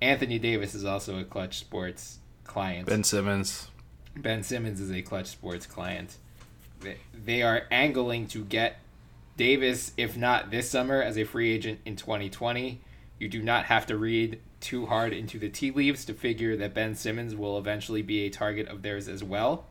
[0.00, 2.86] Anthony Davis is also a clutch sports client.
[2.86, 3.68] ben simmons
[4.16, 6.16] Ben Simmons is a Clutch Sports client.
[6.80, 8.78] They- are angling to get
[9.36, 12.80] Davis, if not this summer, as a free agent in 2020.
[13.18, 16.74] You do not have to read too hard into the tea leaves to figure that
[16.74, 19.66] Ben Simmons will eventually be a target of theirs as well.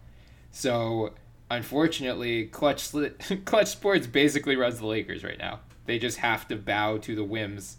[0.51, 1.13] So,
[1.49, 2.91] unfortunately, Clutch
[3.45, 5.59] Clutch Sports basically runs the Lakers right now.
[5.85, 7.77] They just have to bow to the whims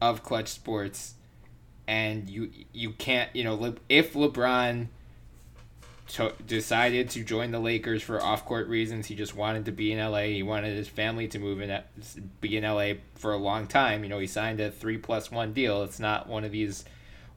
[0.00, 1.14] of Clutch Sports,
[1.86, 4.88] and you you can't you know if LeBron
[6.08, 9.06] to- decided to join the Lakers for off-court reasons.
[9.06, 10.22] He just wanted to be in LA.
[10.22, 11.80] He wanted his family to move in,
[12.40, 14.02] be in LA for a long time.
[14.02, 15.82] You know, he signed a three plus one deal.
[15.82, 16.84] It's not one of these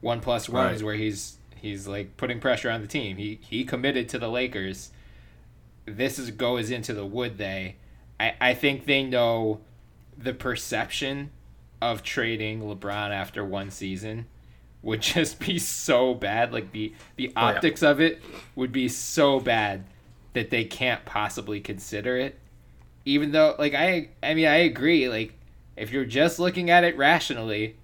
[0.00, 0.86] one plus ones Right.
[0.86, 3.16] where he's he's like putting pressure on the team.
[3.18, 4.90] He he committed to the Lakers.
[5.84, 7.76] This is goes into the would they?
[8.18, 9.60] I I think they know
[10.16, 11.30] the perception
[11.80, 14.26] of trading LeBron after one season
[14.82, 16.52] would just be so bad.
[16.52, 17.46] Like the the oh, yeah.
[17.56, 18.22] optics of it
[18.54, 19.84] would be so bad
[20.32, 22.38] that they can't possibly consider it.
[23.04, 25.08] Even though, like I, I mean, I agree.
[25.08, 25.34] Like
[25.76, 27.76] if you're just looking at it rationally,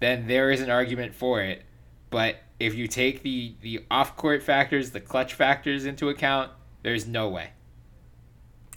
[0.00, 1.62] then there is an argument for it.
[2.10, 6.50] But if you take the the off court factors, the clutch factors into account,
[6.82, 7.50] there's no way.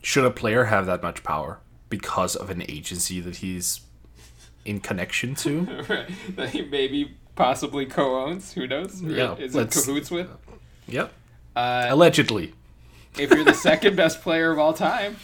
[0.01, 1.59] should a player have that much power
[1.89, 3.81] because of an agency that he's
[4.65, 5.65] in connection to?
[6.35, 8.53] that he maybe possibly co-owns.
[8.53, 9.01] Who knows?
[9.01, 10.29] Yeah, is it cahoots with?
[10.87, 11.13] yep.
[11.55, 12.53] Uh, Allegedly.
[13.17, 15.17] if you're the second best player of all time,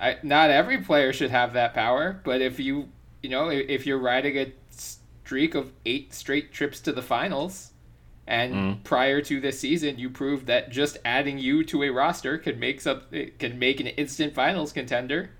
[0.00, 2.20] I, not every player should have that power.
[2.24, 2.88] But if you,
[3.22, 7.72] you know, if, if you're riding a streak of eight straight trips to the finals,
[8.28, 8.84] And mm.
[8.84, 12.80] prior to this season, you proved that just adding you to a roster can make
[12.80, 13.02] some
[13.38, 15.30] can make an instant finals contender.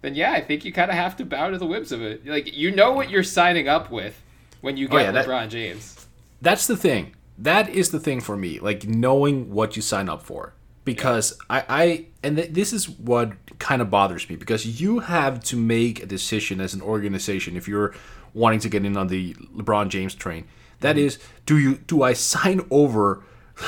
[0.00, 2.26] Then yeah, I think you kind of have to bow to the whims of it.
[2.26, 4.22] Like you know what you're signing up with
[4.62, 6.06] when you oh, get oh, yeah, LeBron that, James.
[6.40, 7.14] That's the thing.
[7.36, 8.58] That is the thing for me.
[8.58, 11.64] Like knowing what you sign up for, because yeah.
[11.68, 15.56] I, I and th- this is what kind of bothers me because you have to
[15.56, 17.94] make a decision as an organization if you're
[18.34, 20.46] wanting to get in on the LeBron James train
[20.82, 21.06] that mm-hmm.
[21.06, 23.24] is, do you do I sign over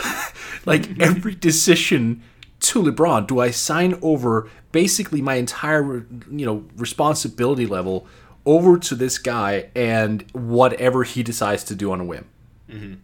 [0.66, 1.02] like mm-hmm.
[1.02, 2.22] every decision
[2.60, 3.26] to LeBron?
[3.26, 8.06] Do I sign over basically my entire you know responsibility level
[8.46, 12.26] over to this guy and whatever he decides to do on a whim?
[12.70, 12.94] Mm-hmm.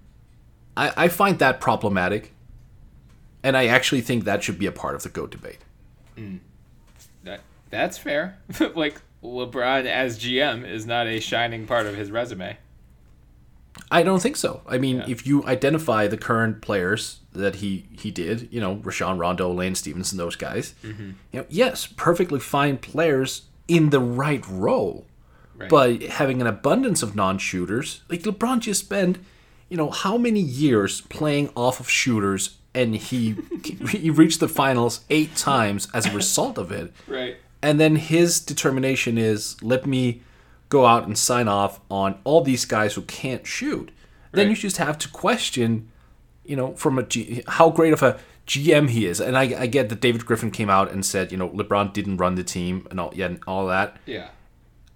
[0.76, 2.32] I, I find that problematic,
[3.42, 5.58] and I actually think that should be a part of the GOAT debate.
[6.16, 6.40] Mm.
[7.24, 8.38] That that's fair.
[8.74, 12.56] like LeBron as GM is not a shining part of his resume.
[13.90, 14.62] I don't think so.
[14.66, 15.06] I mean, yeah.
[15.08, 19.80] if you identify the current players that he he did, you know, Rajon Rondo, Lance
[19.80, 21.10] Stephenson, those guys, mm-hmm.
[21.32, 25.06] you know, yes, perfectly fine players in the right role,
[25.60, 25.68] right.
[25.70, 29.18] but having an abundance of non-shooters, like LeBron just spent,
[29.68, 33.36] you know, how many years playing off of shooters, and he
[33.88, 37.36] he reached the finals eight times as a result of it, right?
[37.62, 40.22] And then his determination is, let me
[40.68, 43.90] go out and sign off on all these guys who can't shoot.
[44.32, 45.90] Then you just have to question,
[46.44, 49.20] you know, from a G, how great of a GM he is.
[49.20, 52.18] And I, I get that David Griffin came out and said, you know, LeBron didn't
[52.18, 53.96] run the team and all, yeah, and all that.
[54.06, 54.28] Yeah.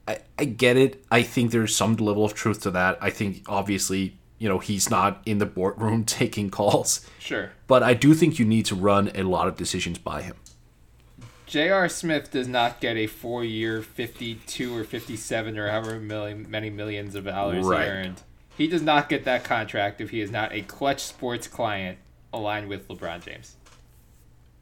[0.06, 1.04] I, I get it.
[1.10, 2.98] I think there's some level of truth to that.
[3.00, 7.06] I think obviously, you know, he's not in the boardroom taking calls.
[7.18, 7.52] Sure.
[7.66, 10.36] But I do think you need to run a lot of decisions by him.
[11.46, 11.88] J.R.
[11.88, 17.26] Smith does not get a four-year, fifty-two or fifty-seven or however million, many millions of
[17.26, 17.84] dollars right.
[17.84, 18.22] he earned.
[18.56, 21.98] He does not get that contract if he is not a Clutch Sports client
[22.32, 23.56] aligned with LeBron James.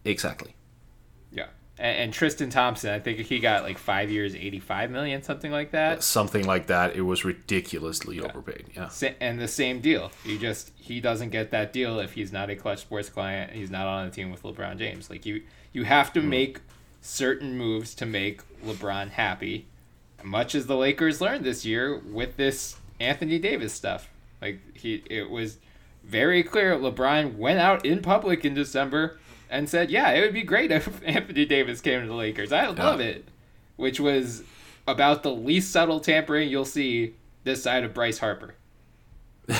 [0.04, 0.54] Exactly.
[1.82, 5.72] And, and Tristan Thompson, I think he got like five years, eighty-five million, something like
[5.72, 6.02] that.
[6.04, 6.94] Something like that.
[6.94, 8.22] It was ridiculously yeah.
[8.22, 8.66] overpaid.
[8.74, 8.88] Yeah.
[9.20, 10.12] And the same deal.
[10.24, 13.52] You just he doesn't get that deal if he's not a Clutch Sports client.
[13.52, 15.10] He's not on a team with LeBron James.
[15.10, 15.42] Like you,
[15.72, 16.28] you have to mm.
[16.28, 16.60] make
[17.00, 19.66] certain moves to make LeBron happy,
[20.22, 24.08] much as the Lakers learned this year with this Anthony Davis stuff.
[24.40, 25.58] Like he, it was
[26.04, 26.76] very clear.
[26.76, 29.18] LeBron went out in public in December
[29.52, 32.50] and said, "Yeah, it would be great if Anthony Davis came to the Lakers.
[32.52, 33.06] I love yeah.
[33.06, 33.28] it,"
[33.76, 34.42] which was
[34.88, 38.54] about the least subtle tampering you'll see this side of Bryce Harper.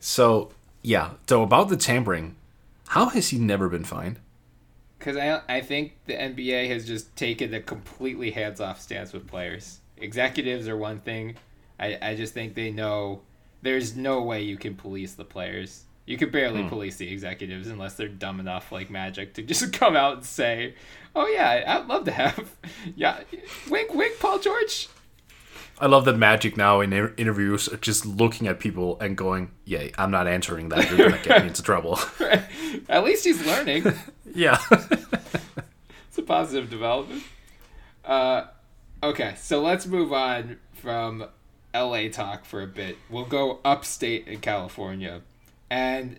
[0.00, 0.50] so
[0.82, 2.34] yeah, so about the tampering,
[2.88, 4.18] how has he never been fined?
[5.02, 9.26] because I I think the NBA has just taken a completely hands off stance with
[9.26, 9.80] players.
[9.96, 11.36] Executives are one thing.
[11.78, 13.22] I, I just think they know
[13.62, 15.84] there's no way you can police the players.
[16.04, 16.68] You could barely hmm.
[16.68, 20.74] police the executives unless they're dumb enough, like Magic, to just come out and say,
[21.14, 22.56] "Oh yeah, I'd love to have,
[22.96, 23.20] yeah,
[23.70, 24.88] wink, wink, Paul George."
[25.78, 30.10] I love that Magic now in interviews just looking at people and going, "Yeah, I'm
[30.10, 30.88] not answering that.
[30.90, 31.98] You're gonna get me into trouble."
[32.88, 33.92] At least he's learning.
[34.34, 37.22] yeah, it's a positive development.
[38.04, 38.44] Uh,
[39.02, 41.26] okay, so let's move on from
[41.74, 42.98] LA talk for a bit.
[43.08, 45.22] We'll go upstate in California,
[45.72, 46.18] and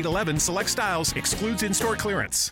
[0.01, 2.51] 811 select styles excludes in-store clearance.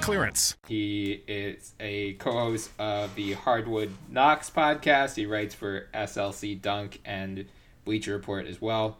[0.00, 0.56] clearance.
[0.66, 5.16] He is a co-host of the Hardwood Knocks podcast.
[5.16, 7.46] He writes for SLC Dunk and
[7.84, 8.98] Bleacher Report as well.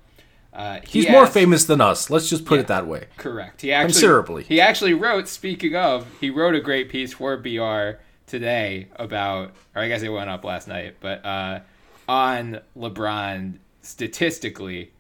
[0.52, 2.10] Uh, he He's asked, more famous than us.
[2.10, 3.06] Let's just put yeah, it that way.
[3.16, 3.62] Correct.
[3.62, 4.42] He actually, Considerably.
[4.44, 5.28] He actually wrote.
[5.28, 10.08] Speaking of, he wrote a great piece for BR today about, or I guess it
[10.08, 11.60] went up last night, but uh,
[12.08, 14.92] on LeBron statistically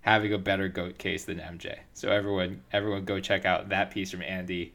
[0.00, 1.78] having a better goat case than MJ.
[1.94, 4.74] So everyone, everyone, go check out that piece from Andy,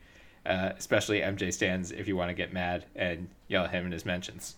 [0.50, 3.92] uh, especially MJ stands if you want to get mad and yell at him in
[3.92, 4.56] his mentions.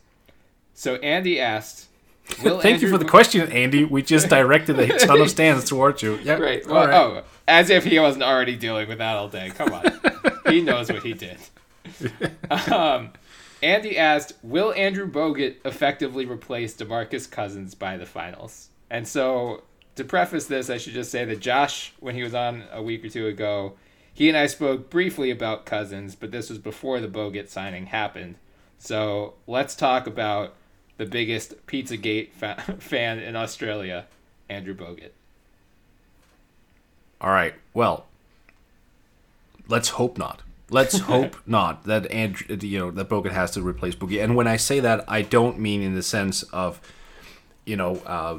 [0.74, 1.90] So Andy asked,
[2.26, 3.84] Thank Andrew you for the question, Andy.
[3.84, 6.18] We just directed a ton of stands towards you.
[6.24, 6.66] Yeah, right.
[6.66, 6.94] Well, right.
[6.94, 9.50] Oh, as if he wasn't already dealing with that all day.
[9.50, 10.00] Come on,
[10.48, 11.38] he knows what he did.
[12.72, 13.12] Um,
[13.64, 19.64] Andy asked, "Will Andrew Bogut effectively replace DeMarcus Cousins by the finals?" And so,
[19.96, 23.04] to preface this, I should just say that Josh, when he was on a week
[23.04, 23.74] or two ago,
[24.22, 28.36] he and I spoke briefly about Cousins, but this was before the Bogut signing happened.
[28.78, 30.54] So let's talk about
[30.98, 34.06] the biggest Pizzagate fa- fan in Australia,
[34.48, 35.10] Andrew Bogut.
[37.20, 37.56] All right.
[37.74, 38.06] Well,
[39.68, 40.44] let's hope not.
[40.70, 44.24] Let's hope not that Andrew, you know, that Bogut has to replace Boogie.
[44.24, 46.80] And when I say that, I don't mean in the sense of,
[47.66, 48.38] you know, uh,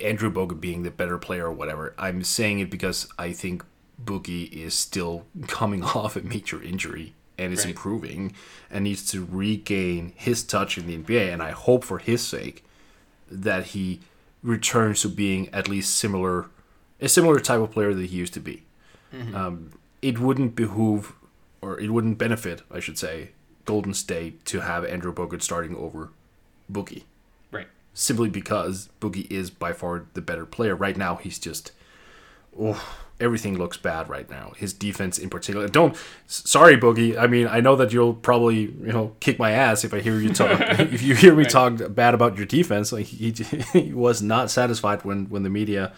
[0.00, 1.94] Andrew Bogut being the better player or whatever.
[1.96, 3.64] I'm saying it because I think
[4.04, 7.70] Boogie is still coming off a major injury and is right.
[7.70, 8.34] improving
[8.70, 11.32] and needs to regain his touch in the NBA.
[11.32, 12.64] And I hope for his sake
[13.30, 14.00] that he
[14.42, 16.46] returns to being at least similar,
[17.00, 18.62] a similar type of player that he used to be.
[19.14, 19.34] Mm-hmm.
[19.34, 19.70] Um,
[20.02, 21.12] it wouldn't behoove,
[21.60, 23.30] or it wouldn't benefit, I should say,
[23.64, 26.10] Golden State to have Andrew Bogut starting over
[26.70, 27.04] Boogie.
[27.50, 27.68] Right.
[27.94, 30.74] Simply because Boogie is by far the better player.
[30.74, 31.72] Right now, he's just.
[32.58, 32.84] Oh,
[33.20, 34.52] everything looks bad right now.
[34.56, 35.68] His defense in particular.
[35.68, 37.18] Don't sorry Boogie.
[37.18, 40.18] I mean, I know that you'll probably you know kick my ass if I hear
[40.18, 40.60] you talk.
[40.60, 41.50] if you hear me right.
[41.50, 43.32] talk bad about your defense, like he,
[43.72, 45.92] he was not satisfied when when the media.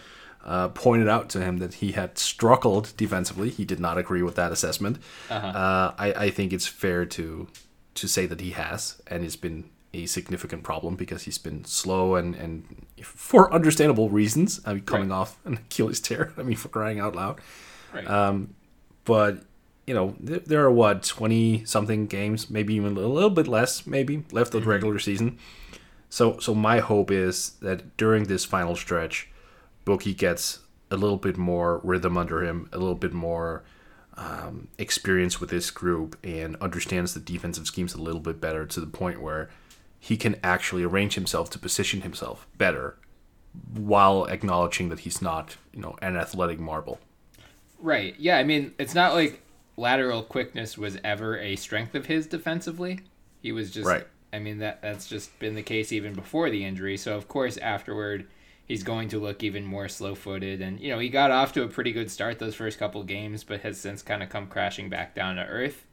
[0.45, 3.49] Uh, pointed out to him that he had struggled defensively.
[3.49, 4.97] He did not agree with that assessment.
[5.29, 5.47] Uh-huh.
[5.47, 7.47] Uh, I, I think it's fair to
[7.95, 12.15] to say that he has, and it's been a significant problem because he's been slow
[12.15, 14.59] and, and for understandable reasons.
[14.65, 15.17] I mean, coming right.
[15.17, 16.33] off an Achilles tear.
[16.37, 17.39] I mean, for crying out loud.
[17.93, 18.07] Right.
[18.09, 18.55] Um,
[19.05, 19.43] but
[19.85, 23.85] you know, th- there are what twenty something games, maybe even a little bit less,
[23.85, 24.69] maybe left of the mm-hmm.
[24.69, 25.37] regular season.
[26.09, 29.29] So, so my hope is that during this final stretch,
[29.83, 30.59] Boogie gets
[30.91, 33.63] a little bit more rhythm under him, a little bit more
[34.15, 38.79] um, experience with this group, and understands the defensive schemes a little bit better to
[38.79, 39.49] the point where
[40.03, 42.97] he can actually arrange himself to position himself better
[43.73, 46.99] while acknowledging that he's not, you know, an athletic marble.
[47.79, 48.13] Right.
[48.19, 49.41] Yeah, I mean, it's not like
[49.77, 52.99] lateral quickness was ever a strength of his defensively.
[53.41, 54.05] He was just right.
[54.33, 56.97] I mean that that's just been the case even before the injury.
[56.97, 58.27] So of course afterward
[58.65, 61.67] he's going to look even more slow-footed and you know, he got off to a
[61.69, 65.15] pretty good start those first couple games but has since kind of come crashing back
[65.15, 65.87] down to earth.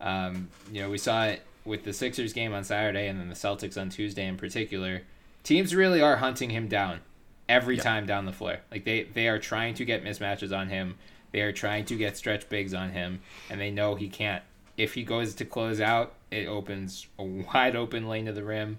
[0.00, 3.34] Um, you know, we saw it with the Sixers game on Saturday and then the
[3.34, 5.02] Celtics on Tuesday in particular,
[5.42, 7.00] teams really are hunting him down
[7.48, 7.84] every yep.
[7.84, 8.58] time down the floor.
[8.70, 10.96] Like they they are trying to get mismatches on him.
[11.32, 14.42] They are trying to get stretch bigs on him, and they know he can't.
[14.76, 18.78] If he goes to close out, it opens a wide open lane to the rim,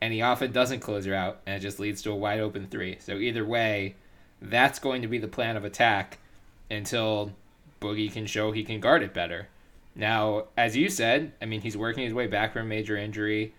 [0.00, 2.66] and he often doesn't close her out, and it just leads to a wide open
[2.68, 2.96] three.
[3.00, 3.96] So either way,
[4.40, 6.18] that's going to be the plan of attack
[6.70, 7.32] until
[7.80, 9.48] Boogie can show he can guard it better.
[9.94, 13.54] Now, as you said, I mean, he's working his way back from a major injury.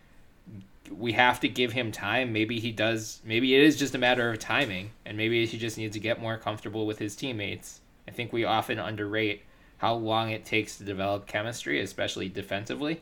[0.89, 2.33] We have to give him time.
[2.33, 3.21] Maybe he does.
[3.23, 6.21] Maybe it is just a matter of timing, and maybe he just needs to get
[6.21, 7.81] more comfortable with his teammates.
[8.07, 9.43] I think we often underrate
[9.77, 13.01] how long it takes to develop chemistry, especially defensively,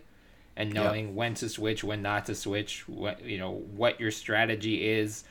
[0.55, 2.87] and knowing when to switch, when not to switch.
[2.87, 5.23] What you know, what your strategy is.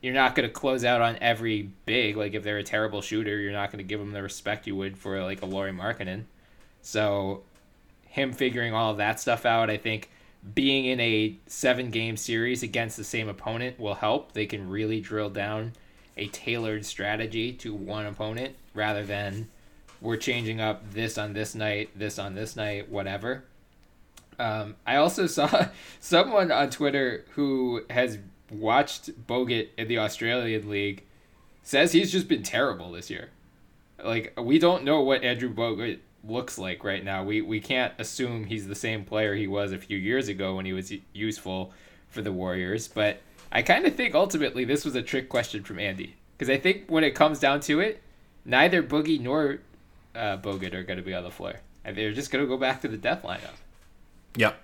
[0.00, 2.16] You're not going to close out on every big.
[2.16, 4.74] Like if they're a terrible shooter, you're not going to give them the respect you
[4.74, 6.24] would for like a Lauri Markkanen
[6.82, 7.42] so
[8.06, 10.10] him figuring all of that stuff out, I think
[10.54, 14.32] being in a seven game series against the same opponent will help.
[14.32, 15.72] They can really drill down
[16.16, 19.48] a tailored strategy to one opponent rather than
[20.00, 23.44] we're changing up this on this night, this on this night, whatever.
[24.38, 25.68] Um, I also saw
[26.00, 28.18] someone on Twitter who has
[28.50, 31.04] watched Bogut in the Australian League
[31.62, 33.30] says he's just been terrible this year.
[34.02, 37.24] Like we don't know what Andrew Bogut looks like right now.
[37.24, 40.66] We we can't assume he's the same player he was a few years ago when
[40.66, 41.72] he was useful
[42.08, 45.78] for the Warriors, but I kind of think ultimately this was a trick question from
[45.78, 48.02] Andy because I think when it comes down to it,
[48.44, 49.60] neither Boogie nor
[50.14, 51.54] uh, Bogut are going to be on the floor.
[51.84, 53.56] They're just going to go back to the death lineup.
[54.36, 54.56] Yep.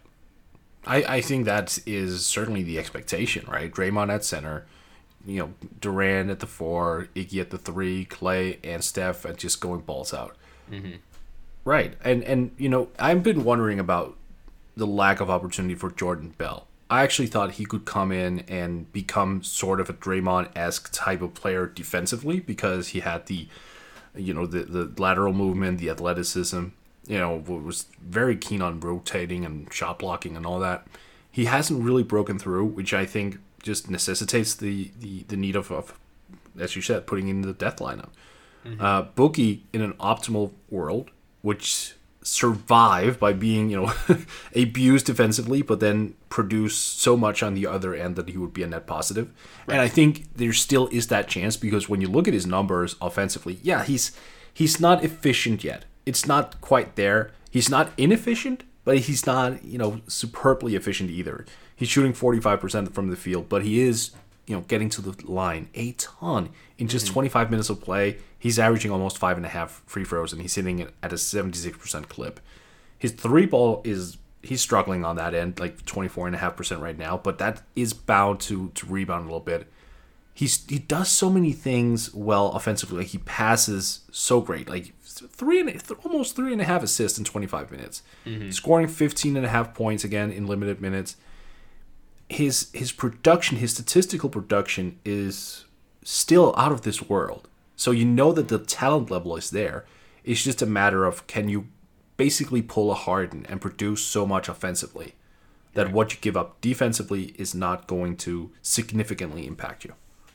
[0.86, 3.70] I, I think that is certainly the expectation, right?
[3.70, 4.66] Draymond at center,
[5.26, 9.60] you know, Durant at the four, Iggy at the three, Klay and Steph at just
[9.60, 10.36] going balls out.
[10.70, 10.96] Mm-hmm.
[11.68, 11.94] Right.
[12.02, 14.16] And and you know, I've been wondering about
[14.76, 18.90] the lack of opportunity for Jordan Bell I actually thought he could come in and
[18.92, 23.46] become sort of a Draymond esque type of player defensively because he had the,
[24.14, 26.68] you know, the the lateral movement, the athleticism.
[27.06, 30.86] You know, was very keen on rotating and shot blocking and all that.
[31.30, 35.70] He hasn't really broken through, which I think just necessitates the the, the need of,
[35.70, 35.98] of,
[36.58, 38.10] as you said, putting in the death lineup.
[38.64, 38.80] Mm-hmm.
[38.80, 41.10] Uh, Boogie in an optimal world,
[41.48, 43.92] which survive by being, you know,
[44.54, 48.62] abused defensively, but then produce so much on the other end that he would be
[48.62, 49.32] a net positive.
[49.66, 49.76] Right.
[49.76, 52.96] And I think there still is that chance because when you look at his numbers
[53.00, 54.12] offensively, yeah, he's
[54.52, 55.86] he's not efficient yet.
[56.04, 57.30] It's not quite there.
[57.50, 61.46] He's not inefficient, but he's not, you know, superbly efficient either.
[61.74, 64.10] He's shooting 45% from the field, but he is,
[64.46, 67.14] you know, getting to the line a ton in just mm-hmm.
[67.14, 68.18] 25 minutes of play.
[68.38, 71.16] He's averaging almost five and a half free throws, and he's hitting it at a
[71.16, 72.40] 76% clip.
[72.98, 77.62] His three ball is he's struggling on that end, like 24.5% right now, but that
[77.74, 79.70] is bound to to rebound a little bit.
[80.32, 82.98] He's he does so many things well offensively.
[82.98, 87.24] Like he passes so great, like three and almost three and a half assists in
[87.24, 88.50] 25 minutes, mm-hmm.
[88.50, 91.16] scoring 15 and a half points again in limited minutes.
[92.28, 95.64] His his production, his statistical production is
[96.04, 97.47] still out of this world.
[97.78, 99.86] So you know that the talent level is there.
[100.24, 101.68] It's just a matter of can you
[102.16, 105.14] basically pull a Harden and produce so much offensively
[105.74, 109.94] that what you give up defensively is not going to significantly impact you.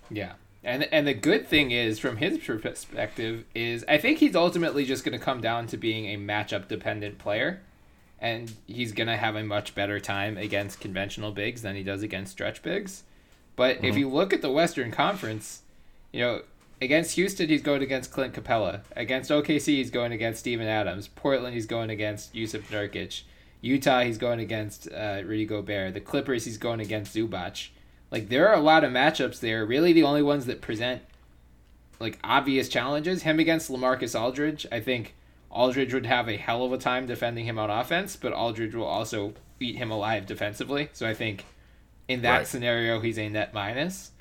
[0.09, 0.33] Yeah.
[0.63, 5.03] And and the good thing is from his perspective is I think he's ultimately just
[5.03, 7.61] going to come down to being a matchup dependent player
[8.19, 12.03] and he's going to have a much better time against conventional bigs than he does
[12.03, 13.03] against stretch bigs.
[13.57, 13.85] But mm-hmm.
[13.85, 15.63] if you look at the Western Conference,
[16.13, 16.41] you know,
[16.83, 18.81] against Houston, he's going against Clint Capela.
[18.95, 21.07] Against OKC, he's going against Steven Adams.
[21.07, 23.23] Portland, he's going against Jusuf Nurkic.
[23.61, 25.93] Utah, he's going against uh, Rudy Gobert.
[25.93, 27.69] The Clippers, he's going against Zubac.
[28.11, 29.65] Like there are a lot of matchups there.
[29.65, 31.01] Really, the only ones that present
[31.99, 33.23] like obvious challenges.
[33.23, 34.67] Him against Lamarcus Aldridge.
[34.71, 35.15] I think
[35.49, 38.85] Aldridge would have a hell of a time defending him on offense, but Aldridge will
[38.85, 40.89] also eat him alive defensively.
[40.93, 41.45] So I think
[42.07, 42.47] in that right.
[42.47, 44.11] scenario, he's a net minus.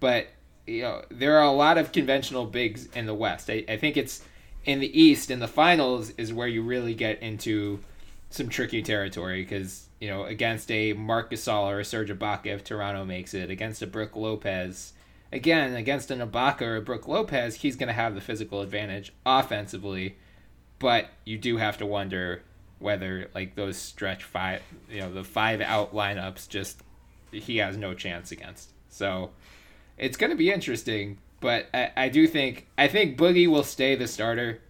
[0.00, 0.28] But
[0.68, 3.48] you know, there are a lot of conventional bigs in the West.
[3.48, 4.22] I, I think it's
[4.64, 7.80] in the East, in the finals, is where you really get into
[8.30, 12.64] some tricky territory because, you know, against a Marc Gasol or a Serge Ibaka, if
[12.64, 14.92] Toronto makes it, against a Brook Lopez,
[15.32, 19.14] again, against an Ibaka or a Brook Lopez, he's going to have the physical advantage
[19.24, 20.16] offensively,
[20.78, 22.42] but you do have to wonder
[22.78, 26.82] whether, like, those stretch five, you know, the five out lineups just,
[27.32, 28.70] he has no chance against.
[28.90, 29.30] So,
[29.98, 33.94] it's going to be interesting, but I, I do think I think Boogie will stay
[33.94, 34.60] the starter.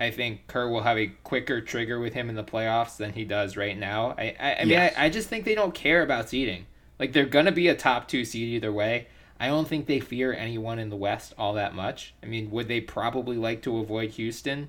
[0.00, 3.24] I think Kerr will have a quicker trigger with him in the playoffs than he
[3.24, 4.14] does right now.
[4.18, 4.94] I I, I mean yes.
[4.96, 6.66] I, I just think they don't care about seeding.
[6.98, 9.08] Like they're gonna be a top two seed either way.
[9.40, 12.14] I don't think they fear anyone in the West all that much.
[12.22, 14.68] I mean, would they probably like to avoid Houston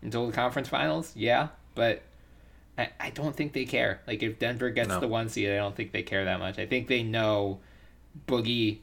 [0.00, 1.12] until the conference finals?
[1.14, 2.02] Yeah, but
[2.78, 4.00] I, I don't think they care.
[4.06, 5.00] Like if Denver gets no.
[5.00, 6.58] the one seed, I don't think they care that much.
[6.58, 7.60] I think they know
[8.26, 8.78] Boogie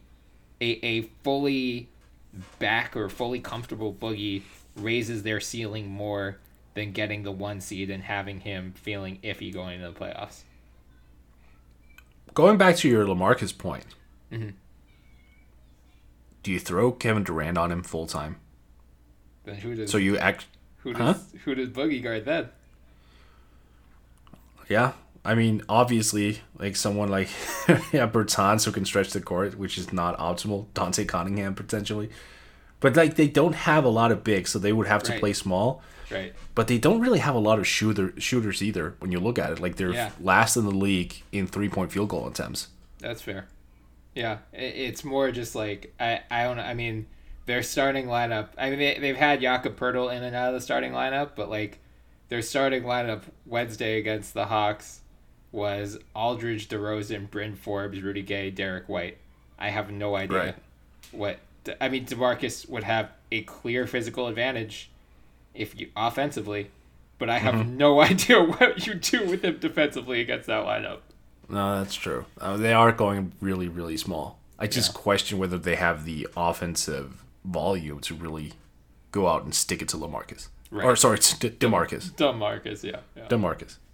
[0.64, 1.90] a, a fully
[2.60, 4.44] back or fully comfortable boogie
[4.76, 6.38] raises their ceiling more
[6.74, 10.44] than getting the one seed and having him feeling iffy going into the playoffs.
[12.34, 13.86] Going back to your Lamarcus point,
[14.32, 14.50] mm-hmm.
[16.42, 18.38] do you throw Kevin Durant on him full time?
[19.44, 19.92] Then who does?
[19.92, 20.48] So you act.
[20.78, 21.18] Who does?
[21.18, 21.38] Huh?
[21.46, 22.50] Who does Boogie guard then?
[24.70, 24.94] Yeah,
[25.26, 27.30] I mean, obviously, like someone like
[27.68, 30.66] yeah, Bertans who can stretch the court, which is not optimal.
[30.74, 32.10] Dante Cunningham potentially,
[32.82, 35.20] but like they don't have a lot of bigs, so they would have to right.
[35.20, 35.82] play small.
[36.12, 36.34] Right.
[36.54, 38.96] But they don't really have a lot of shooter shooters either.
[39.00, 40.12] When you look at it, like they're yeah.
[40.20, 42.68] last in the league in three point field goal attempts.
[43.00, 43.48] That's fair.
[44.14, 47.08] Yeah, it's more just like I I don't I mean
[47.46, 48.50] their starting lineup.
[48.58, 51.50] I mean they they've had Jakob Poeltl in and out of the starting lineup, but
[51.50, 51.80] like
[52.28, 55.00] their starting lineup Wednesday against the Hawks
[55.54, 59.18] was Aldridge, DeRozan, Bryn Forbes, Rudy Gay, Derrick White.
[59.58, 60.56] I have no idea right.
[61.12, 61.40] what.
[61.80, 64.90] I mean, Demarcus would have a clear physical advantage
[65.54, 66.72] if you offensively,
[67.20, 67.78] but I have mm-hmm.
[67.78, 71.00] no idea what you do with him defensively against that lineup.
[71.48, 72.26] No, that's true.
[72.42, 74.40] Uh, they are going really, really small.
[74.60, 75.02] I just yeah.
[75.02, 78.54] question whether they have the offensive volume to really
[79.12, 80.48] go out and stick it to Lamarcus.
[80.72, 80.86] Right.
[80.86, 82.12] Or sorry, it's De- Demarcus.
[82.12, 83.28] Demarcus, yeah, yeah.
[83.28, 83.78] Demarcus.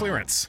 [0.00, 0.48] clearance.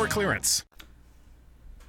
[0.07, 0.63] clearance.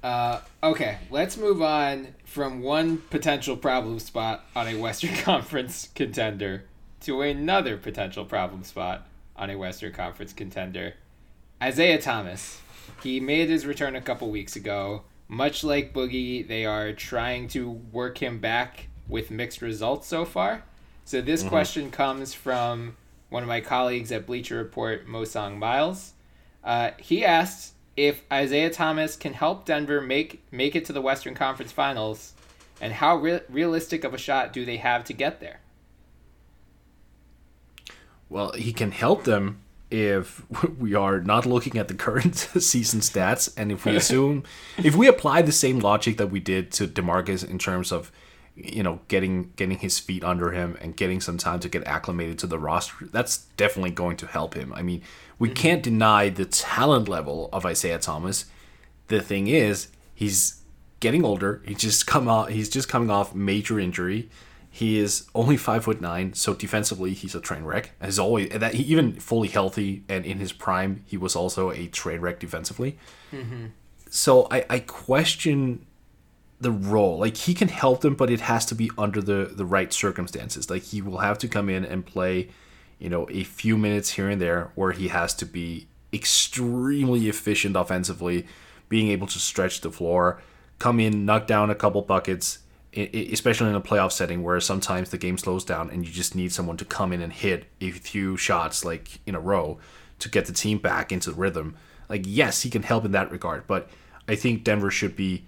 [0.03, 6.65] Uh, okay, let's move on from one potential problem spot on a Western Conference contender
[7.01, 10.95] to another potential problem spot on a Western Conference contender.
[11.61, 12.59] Isaiah Thomas.
[13.01, 15.03] He made his return a couple weeks ago.
[15.29, 20.63] Much like Boogie, they are trying to work him back with mixed results so far.
[21.05, 21.49] So this mm-hmm.
[21.49, 22.97] question comes from
[23.29, 26.13] one of my colleagues at Bleacher Report, Mosang Miles.
[26.63, 31.35] Uh, he asked if Isaiah Thomas can help Denver make make it to the Western
[31.35, 32.33] Conference Finals,
[32.81, 35.59] and how re- realistic of a shot do they have to get there?
[38.29, 39.59] Well, he can help them
[39.91, 40.41] if
[40.79, 44.43] we are not looking at the current season stats, and if we assume,
[44.77, 48.11] if we apply the same logic that we did to Demarcus in terms of,
[48.55, 52.39] you know, getting getting his feet under him and getting some time to get acclimated
[52.39, 54.73] to the roster, that's definitely going to help him.
[54.73, 55.03] I mean,
[55.43, 55.55] we mm-hmm.
[55.55, 58.45] can't deny the talent level of Isaiah Thomas.
[59.07, 60.61] The thing is, he's
[61.01, 61.61] getting older.
[61.65, 62.47] He just come off.
[62.47, 64.29] He's just coming off major injury.
[64.69, 67.91] He is only five foot nine, so defensively he's a train wreck.
[67.99, 71.87] As always, that he, even fully healthy and in his prime, he was also a
[71.87, 72.97] train wreck defensively.
[73.33, 73.65] Mm-hmm.
[74.09, 75.85] So I, I question
[76.61, 77.17] the role.
[77.17, 80.69] Like he can help them, but it has to be under the the right circumstances.
[80.69, 82.47] Like he will have to come in and play
[82.99, 87.75] you know, a few minutes here and there where he has to be extremely efficient
[87.75, 88.45] offensively,
[88.89, 90.41] being able to stretch the floor,
[90.79, 92.59] come in, knock down a couple buckets,
[92.95, 96.51] especially in a playoff setting where sometimes the game slows down and you just need
[96.51, 99.79] someone to come in and hit a few shots like in a row
[100.19, 101.75] to get the team back into the rhythm.
[102.07, 103.89] Like, yes, he can help in that regard, but
[104.27, 105.45] I think Denver should be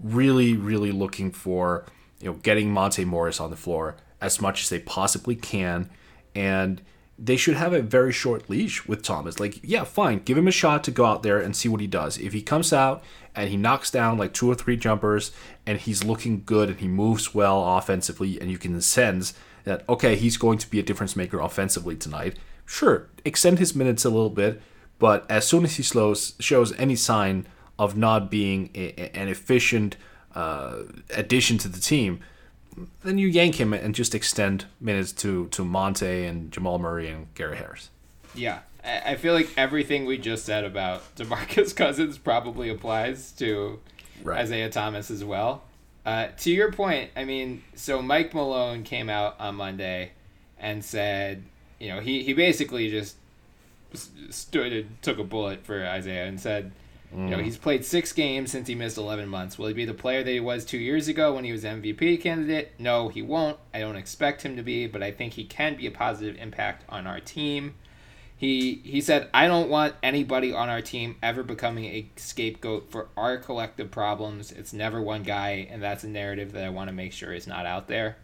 [0.00, 1.84] really, really looking for,
[2.20, 5.90] you know, getting Monte Morris on the floor as much as they possibly can.
[6.38, 6.82] And
[7.18, 9.40] they should have a very short leash with Thomas.
[9.40, 11.88] Like, yeah, fine, give him a shot to go out there and see what he
[11.88, 12.16] does.
[12.16, 13.02] If he comes out
[13.34, 15.32] and he knocks down like two or three jumpers
[15.66, 19.34] and he's looking good and he moves well offensively, and you can sense
[19.64, 24.04] that, okay, he's going to be a difference maker offensively tonight, sure, extend his minutes
[24.04, 24.62] a little bit.
[25.00, 27.46] But as soon as he slows, shows any sign
[27.80, 29.96] of not being a, an efficient
[30.36, 32.20] uh, addition to the team,
[33.02, 37.32] then you yank him and just extend minutes to to Monte and Jamal Murray and
[37.34, 37.90] Gary Harris.
[38.34, 43.80] Yeah, I feel like everything we just said about Demarcus Cousins probably applies to
[44.22, 44.40] right.
[44.40, 45.62] Isaiah Thomas as well.
[46.06, 50.12] Uh, to your point, I mean, so Mike Malone came out on Monday
[50.58, 51.42] and said,
[51.78, 53.16] you know, he, he basically just
[54.30, 56.72] stood and took a bullet for Isaiah and said,
[57.14, 57.24] Mm.
[57.24, 57.44] You know, mm.
[57.44, 59.58] he's played six games since he missed 11 months.
[59.58, 62.20] Will he be the player that he was two years ago when he was MVP
[62.20, 62.72] candidate?
[62.78, 63.58] No, he won't.
[63.72, 66.84] I don't expect him to be, but I think he can be a positive impact
[66.88, 67.74] on our team.
[68.36, 73.08] He he said, I don't want anybody on our team ever becoming a scapegoat for
[73.16, 74.52] our collective problems.
[74.52, 77.48] It's never one guy, and that's a narrative that I want to make sure is
[77.48, 78.16] not out there.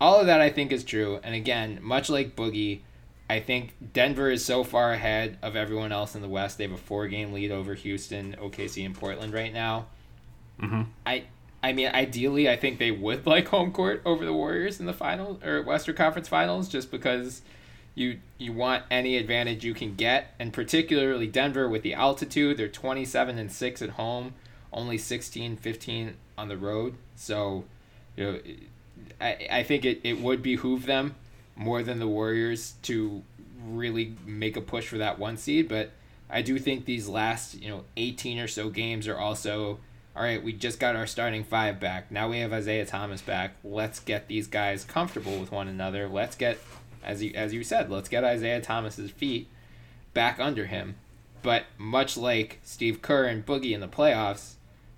[0.00, 2.80] All of that I think is true, and again, much like Boogie,
[3.30, 6.56] I think Denver is so far ahead of everyone else in the West.
[6.56, 9.86] They have a four game lead over Houston, OKC, and Portland right now.
[10.60, 10.82] Mm-hmm.
[11.06, 11.24] I
[11.62, 14.94] I mean, ideally, I think they would like home court over the Warriors in the
[14.94, 17.42] finals or Western Conference Finals, just because
[17.94, 22.56] you you want any advantage you can get, and particularly Denver with the altitude.
[22.56, 24.34] They're twenty seven and six at home,
[24.72, 26.94] only 16, 15 on the road.
[27.16, 27.64] So,
[28.16, 28.40] you know,
[29.20, 31.14] I I think it, it would behoove them
[31.58, 33.22] more than the Warriors to
[33.62, 35.68] really make a push for that one seed.
[35.68, 35.90] But
[36.30, 39.80] I do think these last, you know, 18 or so games are also
[40.16, 42.10] all right, we just got our starting five back.
[42.10, 43.52] Now we have Isaiah Thomas back.
[43.62, 46.08] Let's get these guys comfortable with one another.
[46.08, 46.58] Let's get
[47.04, 49.48] as you as you said, let's get Isaiah Thomas's feet
[50.14, 50.96] back under him.
[51.42, 54.54] But much like Steve Kerr and Boogie in the playoffs,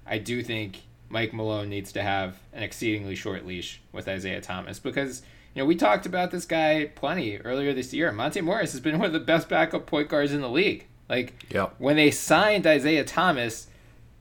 [0.07, 4.79] I do think Mike Malone needs to have an exceedingly short leash with Isaiah Thomas
[4.79, 5.23] because
[5.55, 8.13] you know we talked about this guy plenty earlier this year.
[8.13, 10.87] Monte Morris has been one of the best backup point guards in the league.
[11.09, 11.75] Like Yep.
[11.79, 13.67] when they signed Isaiah Thomas,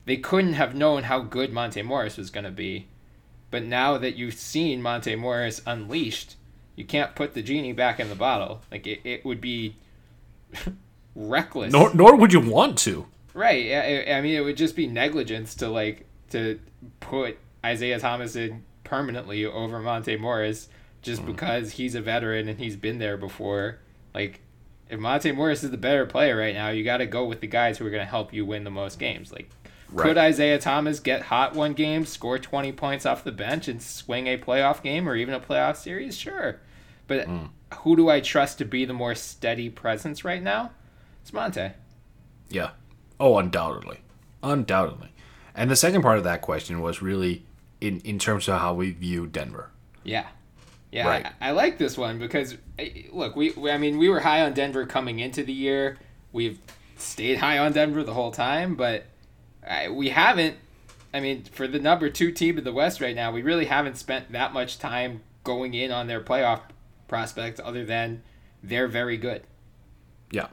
[0.06, 2.88] they couldn't have known how good Monte Morris was going to be.
[3.52, 6.34] But now that you've seen Monte Morris unleashed,
[6.76, 8.62] you can't put the genie back in the bottle.
[8.72, 9.76] Like it, it would be
[11.14, 11.72] reckless.
[11.72, 13.06] Nor, nor would you want to.
[13.34, 13.66] Right.
[13.66, 16.58] yeah, I, I mean, it would just be negligence to like to
[17.00, 20.68] put Isaiah Thomas in permanently over Monte Morris
[21.02, 21.32] just hmm.
[21.32, 23.78] because he's a veteran and he's been there before.
[24.14, 24.40] Like,
[24.88, 27.46] if Monte Morris is the better player right now, you got to go with the
[27.46, 29.32] guys who are going to help you win the most games.
[29.32, 29.50] Like,
[29.96, 34.26] could Isaiah Thomas get hot one game, score 20 points off the bench, and swing
[34.26, 36.16] a playoff game or even a playoff series?
[36.16, 36.60] Sure.
[37.06, 37.46] But hmm.
[37.78, 40.70] who do I trust to be the more steady presence right now?
[41.22, 41.70] It's Monte.
[42.48, 42.70] Yeah.
[43.18, 44.00] Oh, undoubtedly.
[44.42, 45.12] Undoubtedly.
[45.54, 47.44] And the second part of that question was really
[47.80, 49.70] in, in terms of how we view Denver.
[50.04, 50.28] Yeah.
[50.92, 51.26] Yeah, Right.
[51.40, 52.56] I, I like this one because
[53.12, 55.98] look, we, we I mean, we were high on Denver coming into the year.
[56.32, 56.58] We've
[56.96, 59.04] stayed high on Denver the whole time, but
[59.68, 60.56] I, we haven't.
[61.12, 63.96] I mean, for the number two team in the West right now, we really haven't
[63.96, 66.60] spent that much time going in on their playoff
[67.08, 68.22] prospects, other than
[68.62, 69.42] they're very good.
[70.30, 70.46] Yeah.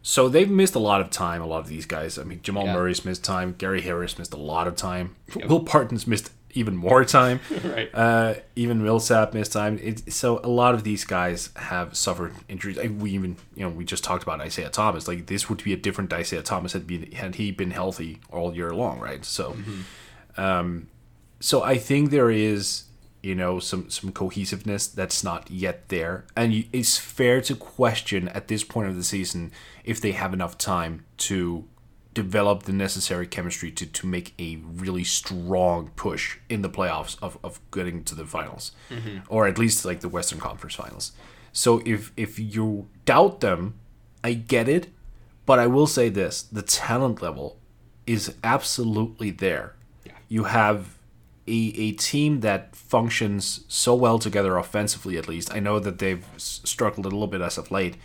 [0.00, 2.18] So they've missed a lot of time, a lot of these guys.
[2.18, 2.74] I mean, Jamal Yeah.
[2.74, 3.54] Murray's missed time.
[3.58, 5.16] Gary Harris missed a lot of time.
[5.46, 7.40] Will Barton's missed even more time.
[7.64, 7.90] Right.
[7.92, 9.78] Uh, even Millsap missed time.
[9.82, 12.76] It, so a lot of these guys have suffered injuries.
[12.76, 15.06] Like, We even, you know, we just talked about Isaiah Thomas.
[15.06, 18.54] Like this would be a different Isaiah Thomas had been had he been healthy all
[18.54, 19.24] year long, right?
[19.24, 19.56] So,
[20.36, 20.88] um,
[21.40, 22.84] so I think there is,
[23.22, 28.28] you know, some some cohesiveness that's not yet there, and you, it's fair to question
[28.28, 29.52] at this point of the season
[29.84, 31.64] if they have enough time to
[32.22, 37.38] develop the necessary chemistry to, to make a really strong push in the playoffs of,
[37.44, 38.72] of getting to the finals.
[38.90, 39.18] Mm-hmm.
[39.28, 41.12] Or at least like the western conference finals.
[41.52, 43.62] So if if you doubt them
[44.24, 44.84] i get it.
[45.46, 47.48] But i will say this the talent level
[48.06, 49.68] is absolutely there.
[50.28, 50.78] You have
[51.46, 55.54] a, a team that functions so well together offensively at least.
[55.54, 57.96] I know that they've struggled a little bit as of late.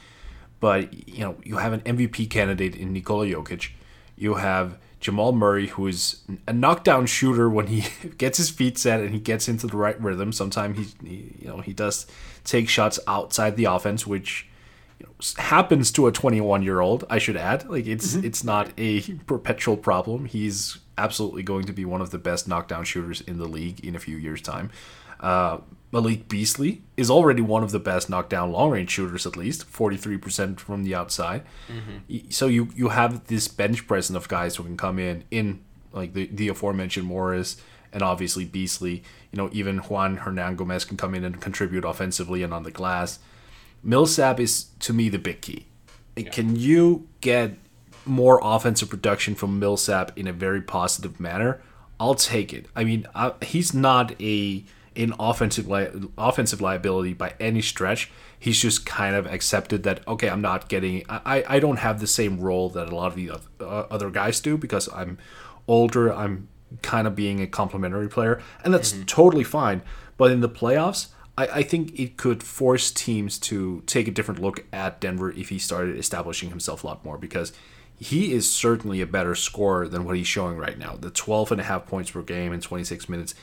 [0.59, 0.81] But
[1.17, 3.71] you know you have an MVP candidate in Nikola Jokic.
[4.23, 7.83] You have Jamal Murray, who is a knockdown shooter when he
[8.17, 10.31] gets his feet set and he gets into the right rhythm.
[10.31, 12.07] Sometimes he, he you know, he does
[12.45, 14.47] take shots outside the offense, which
[14.99, 17.03] you know, happens to a 21 year old.
[17.09, 20.23] I should add, like it's it's not a perpetual problem.
[20.23, 23.97] He's absolutely going to be one of the best knockdown shooters in the league in
[23.97, 24.71] a few years' time.
[25.19, 25.57] Uh,
[25.93, 30.59] Malik Beasley is already one of the best knockdown long range shooters, at least 43%
[30.59, 31.43] from the outside.
[31.69, 31.97] Mm-hmm.
[32.09, 35.59] Y- So you you have this bench presence of guys who can come in in
[35.93, 37.57] like the, the aforementioned Morris
[37.93, 39.03] and obviously Beasley.
[39.31, 43.19] You know, even Juan Hernangomez can come in and contribute offensively and on the glass.
[43.83, 45.67] Millsap is to me the big key.
[46.31, 47.57] Can you get
[48.05, 51.61] more offensive production from Millsap in a very positive manner?
[51.99, 52.65] I'll take it.
[52.75, 54.63] I mean, I, he's not a
[54.95, 58.11] an offensive li- offensive liability by any stretch.
[58.37, 61.03] He's just kind of accepted that okay, I'm not getting.
[61.09, 64.39] I I don't have the same role that a lot of the uh, other guys
[64.39, 65.17] do because I'm
[65.67, 66.13] older.
[66.13, 66.49] I'm
[66.81, 69.81] kind of being a complementary player, and that's totally fine.
[70.17, 74.41] But in the playoffs, I, I think it could force teams to take a different
[74.41, 77.53] look at Denver if he started establishing himself a lot more because
[77.99, 80.95] he is certainly a better scorer than what he's showing right now.
[80.95, 83.35] The 12 and a half points per game in 26 minutes,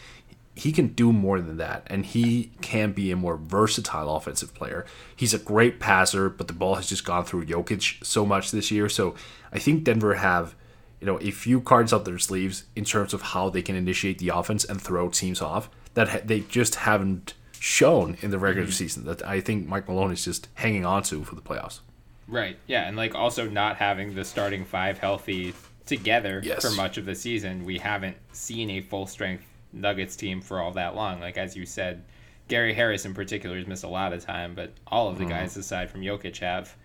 [0.61, 4.85] he can do more than that and he can be a more versatile offensive player.
[5.17, 8.71] He's a great passer, but the ball has just gone through Jokic so much this
[8.71, 8.91] year.
[8.91, 9.15] So
[9.53, 10.55] I think Denver have
[11.01, 14.19] you know, a few cards up their sleeves in terms of how they can initiate
[14.19, 18.73] the offense and throw teams off that they just haven't shown in the regular mm-hmm.
[18.73, 19.07] season.
[19.07, 21.81] That I think Mike Malone is just hanging on to for the playoffs.
[22.29, 22.59] Right.
[22.67, 25.55] Yeah, and like also not having the starting five healthy
[25.87, 26.63] together Yes.
[26.63, 30.73] for much of the season, we haven't seen a full strength Nuggets team for all
[30.73, 31.21] that long.
[31.21, 32.05] Like as you said,
[32.49, 35.33] Gary Harris in particular has missed a lot of time, but all of the mm-hmm.
[35.33, 36.77] guys aside from Jokic have.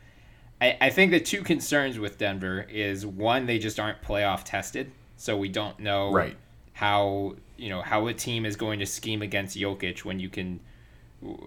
[0.61, 4.91] I, I think the two concerns with Denver is one, they just aren't playoff tested,
[5.17, 6.37] so we don't know Right.
[6.73, 10.59] how you know how a team is going to scheme against Jokic when you can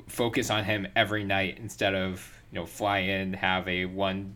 [0.06, 4.34] focus on him every night instead of you know fly in, have a one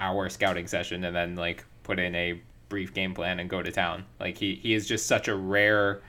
[0.00, 3.70] hour scouting session, and then like put in a brief game plan and go to
[3.72, 4.04] town.
[4.20, 6.02] Like he he is just such a rare.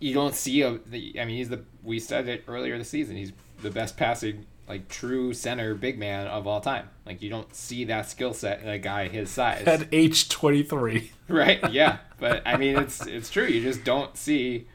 [0.00, 0.78] You don't see a.
[0.86, 1.64] The, I mean, he's the.
[1.82, 3.16] We said it earlier this season.
[3.16, 6.88] He's the best passing like true center big man of all time.
[7.04, 9.64] Like you don't see that skill set in a guy his size.
[9.66, 11.12] At age 23.
[11.28, 11.60] right?
[11.72, 13.46] Yeah, but I mean it's it's true.
[13.46, 14.66] You just don't see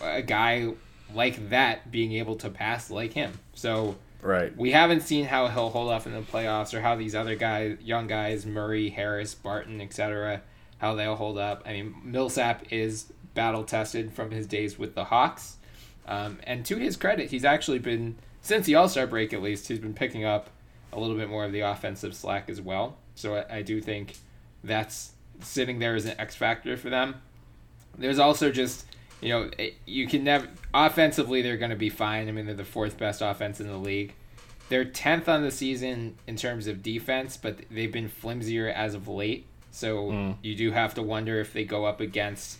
[0.00, 0.72] a guy
[1.12, 3.32] like that being able to pass like him.
[3.54, 4.56] So Right.
[4.56, 7.76] we haven't seen how he'll hold up in the playoffs or how these other guys,
[7.82, 10.40] young guys, Murray, Harris, Barton, etc.,
[10.78, 11.62] how they'll hold up.
[11.66, 15.56] I mean, Millsap is battle tested from his days with the Hawks,
[16.06, 19.68] um, and to his credit, he's actually been since the All Star break at least,
[19.68, 20.50] he's been picking up
[20.92, 22.98] a little bit more of the offensive slack as well.
[23.14, 24.16] So I, I do think
[24.62, 27.16] that's sitting there as an X factor for them.
[27.96, 28.86] There's also just
[29.20, 29.50] you know
[29.86, 32.28] you can never offensively they're going to be fine.
[32.28, 34.14] I mean they're the fourth best offense in the league.
[34.68, 39.08] They're tenth on the season in terms of defense, but they've been flimsier as of
[39.08, 39.46] late.
[39.70, 42.58] So you do have to wonder if they go up against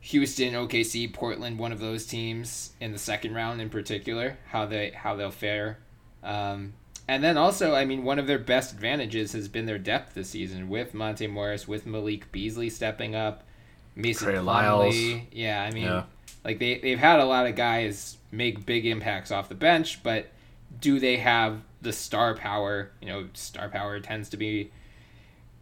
[0.00, 4.90] Houston, OKC, Portland, one of those teams in the second round in particular, how they
[4.90, 5.78] how they'll fare.
[6.22, 6.74] Um,
[7.08, 10.30] and then also, I mean, one of their best advantages has been their depth this
[10.30, 13.44] season with Monte Morris, with Malik Beasley stepping up,
[13.94, 14.36] Mason Trey.
[14.36, 15.26] Plumlee.
[15.32, 16.04] Yeah, I mean, Yeah.
[16.44, 20.28] like they they've had a lot of guys make big impacts off the bench, but
[20.80, 22.90] do they have the star power?
[23.00, 24.70] You know, star power tends to be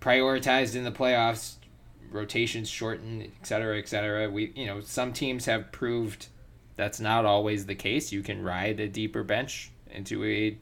[0.01, 1.55] prioritized in the playoffs.
[2.15, 4.31] Rotations shorten, et cetera, et cetera.
[4.31, 6.29] We, you know, some teams have proved
[6.77, 8.13] that's not always the case.
[8.13, 10.57] You can ride a deeper bench into a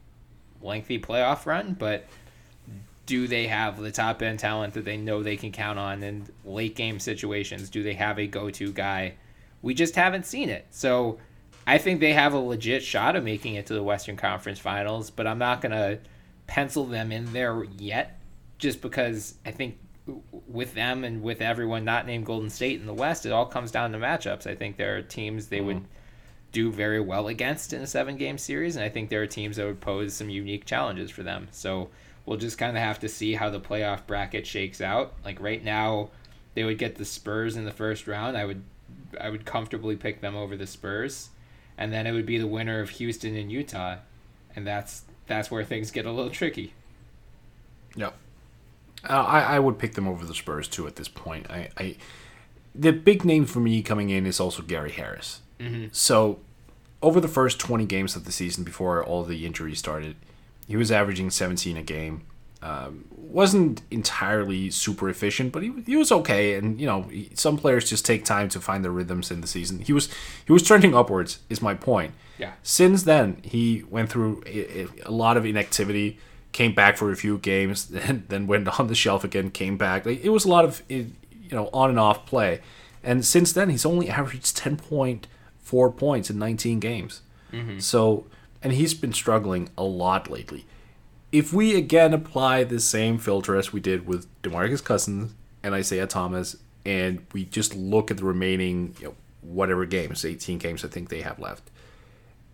[0.63, 2.07] lengthy playoff run, but
[3.07, 6.27] do they have the top end talent that they know they can count on in
[6.45, 7.69] late game situations?
[7.69, 9.15] Do they have a go to guy?
[9.61, 10.67] We just haven't seen it.
[10.71, 11.19] So
[11.67, 15.11] I think they have a legit shot of making it to the Western Conference Finals,
[15.11, 15.99] but I'm not going to
[16.47, 18.21] pencil them in there yet
[18.59, 22.95] just because I think with them and with everyone not named Golden State in the
[22.95, 24.47] West, it all comes down to matchups.
[24.47, 25.87] I think there are teams they would mm-hmm.
[26.51, 29.57] do very well against in a seven game series, and I think there are teams
[29.57, 31.49] that would pose some unique challenges for them.
[31.53, 31.89] So
[32.27, 35.15] we'll just kind of have to see how the playoff bracket shakes out.
[35.25, 36.11] Like right now,
[36.55, 38.37] they would get the Spurs in the first round.
[38.37, 38.63] I would
[39.21, 41.31] I would comfortably pick them over the Spurs,
[41.79, 43.97] and then it would be the winner of Houston and Utah,
[44.57, 46.73] and that's that's where things get a little tricky.
[47.95, 48.15] Yep.
[49.09, 51.51] Uh, I, I would pick them over the Spurs too at this point.
[51.51, 51.97] I, I
[52.75, 55.41] the big name for me coming in is also Gary Harris.
[55.59, 55.87] Mm-hmm.
[55.93, 56.39] So
[57.03, 60.17] over the first 20 games of the season before all the injuries started,
[60.67, 62.23] he was averaging 17 a game.
[62.63, 66.55] Um, wasn't entirely super efficient, but he, he was okay.
[66.55, 69.49] And you know, he- some players just take time to find their rhythms in the
[69.49, 69.81] season.
[69.81, 70.09] He was
[70.47, 71.41] he was trending upwards.
[71.51, 72.13] Is my point.
[72.39, 72.53] Yeah.
[72.63, 76.19] Since then, he went through a, a- a lot of inactivity.
[76.53, 79.51] Came back for a few games, then then went on the shelf again.
[79.51, 80.07] Came back.
[80.07, 81.13] Like, it was a lot of you
[81.51, 82.61] know on and off play.
[83.03, 85.27] And since then, he's only averaged ten point
[85.61, 87.23] four points in nineteen games.
[87.53, 87.79] Mm-hmm.
[87.81, 88.27] So,
[88.63, 90.67] and he's been struggling a lot lately.
[91.33, 96.07] If we again apply the same filter as we did with Demarcus Cousins and Isaiah
[96.07, 100.89] Thomas, and we just look at the remaining, you know, whatever games, 18 games I
[100.89, 101.71] think they have left,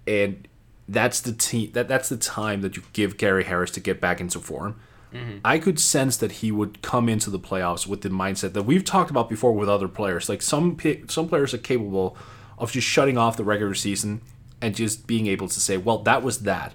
[0.07, 0.48] and
[0.89, 4.21] that's the team that that's the time that you give Gary Harris to get back
[4.21, 4.81] into form.
[5.13, 5.39] Mm-hmm.
[5.45, 8.85] I could sense that he would come into the playoffs with the mindset that we've
[8.85, 10.29] talked about before with other players.
[10.29, 10.77] Like some
[11.09, 12.17] some players are capable
[12.59, 14.23] of just shutting off the regular season
[14.61, 16.75] and just being able to say, "Well, that was that.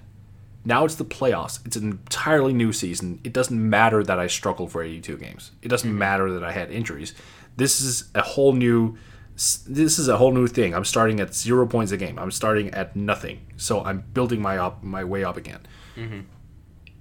[0.64, 1.64] Now it's the playoffs.
[1.66, 3.20] It's an entirely new season.
[3.22, 5.50] It doesn't matter that I struggled for 82 games.
[5.60, 5.98] It doesn't mm-hmm.
[5.98, 7.12] matter that I had injuries.
[7.56, 8.96] This is a whole new
[9.36, 10.74] this is a whole new thing.
[10.74, 12.18] I'm starting at 0 points a game.
[12.18, 13.40] I'm starting at nothing.
[13.56, 15.60] So I'm building my up my way up again.
[15.96, 16.20] Mm-hmm.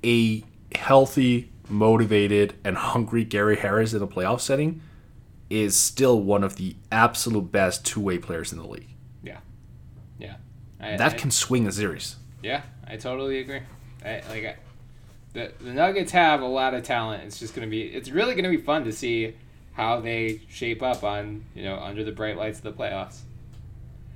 [0.03, 0.43] A
[0.77, 4.81] healthy, motivated and hungry Gary Harris in a playoff setting
[5.49, 8.89] is still one of the absolute best two-way players in the league.
[9.21, 9.37] Yeah,
[10.17, 10.35] yeah.
[10.79, 12.15] I, That I- can swing a series.
[12.41, 13.61] Yeah, I totally agree.
[14.03, 14.55] I, like I,
[15.33, 17.23] the the Nuggets have a lot of talent.
[17.23, 19.35] It's just gonna be it's really gonna be fun to see
[19.73, 23.19] how they shape up on you know under the bright lights of the playoffs.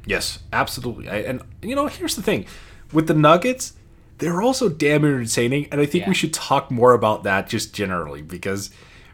[0.05, 1.09] Yes, absolutely.
[1.09, 2.45] I, and you know, here's the thing:
[2.93, 3.73] with the Nuggets,
[4.19, 6.09] they're also damn entertaining, and I think Yeah.
[6.09, 8.69] we should talk more about that just generally because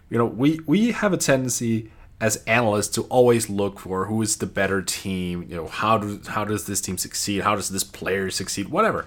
[0.10, 1.92] you know we we have a tendency
[2.22, 5.46] as analysts to always look for who is the better team.
[5.50, 7.42] You know, how do how does this team succeed?
[7.42, 8.70] How does this player succeed?
[8.70, 9.06] Whatever.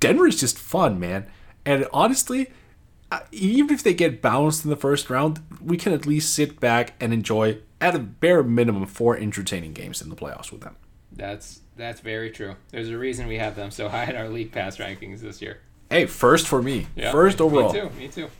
[0.00, 1.26] Denver is just fun, man.
[1.64, 2.50] And honestly,
[3.32, 6.94] even if they get bounced in the first round, we can at least sit back
[7.00, 10.76] and enjoy, at a bare minimum, four entertaining games in the playoffs with them.
[11.12, 12.56] That's that's very true.
[12.70, 15.60] There's a reason we have them so high in our league pass rankings this year.
[15.90, 16.86] Hey, first for me.
[16.96, 17.72] Yeah, first me- overall.
[17.72, 17.90] Me too.
[17.98, 18.30] Me too.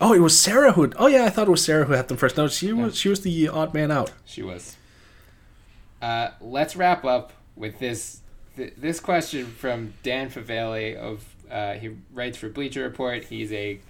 [0.00, 0.92] Oh, it was Sarah who.
[0.96, 2.36] Oh yeah, I thought it was Sarah who had them first.
[2.36, 2.96] No, she was.
[2.96, 4.12] She was the odd man out.
[4.24, 4.76] She was.
[6.00, 8.20] Uh, let's wrap up with this
[8.56, 13.24] th- this question from Dan Favale of uh, he writes for Bleacher Report.
[13.24, 13.80] He's a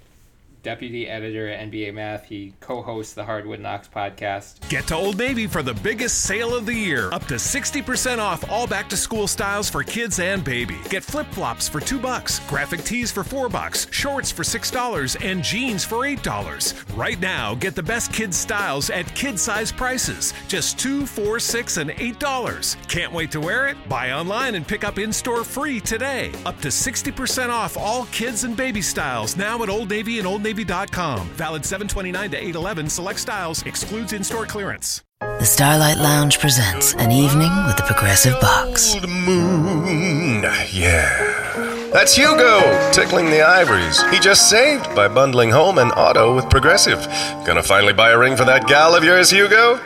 [0.68, 2.26] deputy editor at NBA Math.
[2.26, 4.68] He co-hosts the Hardwood Knocks podcast.
[4.68, 7.10] Get to Old Navy for the biggest sale of the year.
[7.10, 10.76] Up to 60% off all back to school styles for kids and baby.
[10.90, 15.16] Get flip flops for two bucks, graphic tees for four bucks, shorts for six dollars,
[15.16, 16.74] and jeans for eight dollars.
[16.94, 20.34] Right now, get the best kids styles at kid size prices.
[20.48, 22.76] Just two, four, six, and eight dollars.
[22.88, 23.76] Can't wait to wear it?
[23.88, 26.30] Buy online and pick up in store free today.
[26.44, 30.42] Up to 60% off all kids and baby styles now at Old Navy and Old
[30.42, 31.28] Navy oldnavy.com.
[31.30, 32.88] Valid 729 to 811.
[32.88, 33.62] Select styles.
[33.64, 35.02] Excludes in-store clearance.
[35.20, 38.94] The Starlight Lounge presents an evening with the Progressive Box.
[38.94, 40.42] Old moon,
[40.72, 41.90] yeah.
[41.92, 44.00] That's Hugo tickling the ivories.
[44.10, 47.04] He just saved by bundling home and auto with Progressive.
[47.44, 49.80] Gonna finally buy a ring for that gal of yours, Hugo?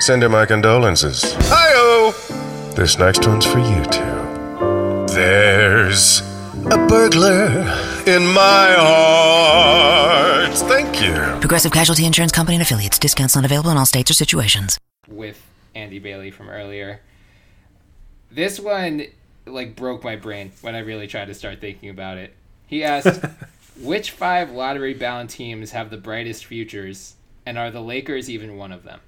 [0.00, 1.34] Send her my condolences.
[1.48, 2.72] Hi-oh!
[2.76, 5.14] This next one's for you two.
[5.14, 6.20] There's
[6.72, 7.60] a burglar
[8.06, 10.52] in my heart.
[10.54, 11.14] Thank you.
[11.40, 12.98] Progressive Casualty Insurance Company and affiliates.
[12.98, 14.78] Discounts not available in all states or situations.
[15.06, 15.40] With
[15.74, 17.00] Andy Bailey from earlier.
[18.30, 19.04] This one
[19.46, 22.34] like broke my brain when I really tried to start thinking about it.
[22.66, 23.24] He asked,
[23.80, 27.14] "Which five lottery-bound teams have the brightest futures,
[27.44, 29.00] and are the Lakers even one of them?"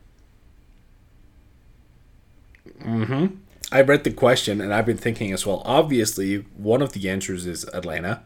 [2.80, 3.26] Mm-hmm.
[3.70, 5.62] I read the question and I've been thinking as well.
[5.64, 8.22] Obviously, one of the answers is Atlanta,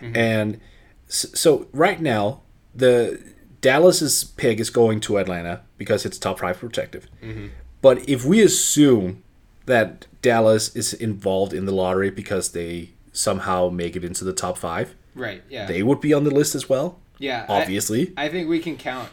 [0.00, 0.16] mm-hmm.
[0.16, 0.60] and
[1.08, 2.42] so right now
[2.74, 3.20] the
[3.60, 7.08] Dallas's pick is going to Atlanta because it's top five protective.
[7.22, 7.48] Mm-hmm.
[7.80, 9.22] But if we assume
[9.66, 14.58] that Dallas is involved in the lottery because they somehow make it into the top
[14.58, 15.42] five, right?
[15.48, 16.98] Yeah, they would be on the list as well.
[17.18, 18.12] Yeah, obviously.
[18.16, 19.10] I, I think we can count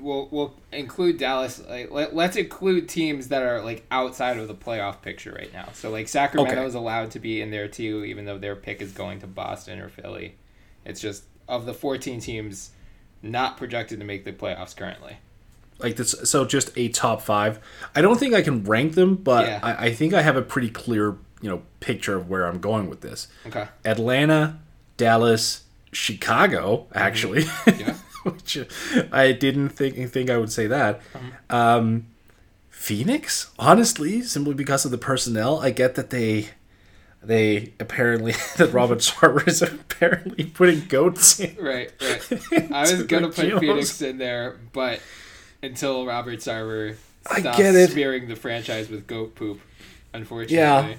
[0.00, 1.62] we'll we'll include Dallas.
[1.68, 5.68] Like let, us include teams that are like outside of the playoff picture right now.
[5.72, 6.66] So like Sacramento okay.
[6.66, 9.80] is allowed to be in there too, even though their pick is going to Boston
[9.80, 10.36] or Philly.
[10.84, 12.70] It's just of the 14 teams
[13.22, 15.18] not projected to make the playoffs currently.
[15.78, 17.58] Like this, so just a top five.
[17.94, 19.60] I don't think I can rank them, but yeah.
[19.62, 22.88] I, I think I have a pretty clear you know picture of where I'm going
[22.88, 23.28] with this.
[23.46, 23.66] Okay.
[23.84, 24.60] Atlanta,
[24.96, 27.42] Dallas, Chicago, actually.
[27.42, 27.80] Mm-hmm.
[27.80, 27.96] Yeah.
[28.24, 28.58] which
[29.10, 31.00] I didn't think think I would say that.
[31.50, 32.06] Um,
[32.70, 36.48] Phoenix, honestly, simply because of the personnel, I get that they
[37.22, 41.56] they apparently that Robert Sarver is apparently putting goats in.
[41.56, 42.72] Right, right.
[42.72, 43.60] I was gonna put.
[43.60, 45.00] Phoenix in there, but
[45.62, 47.90] until Robert Sarver stops I get it.
[47.90, 49.60] smearing the franchise with goat poop,
[50.12, 50.56] unfortunately.
[50.56, 50.94] Yeah.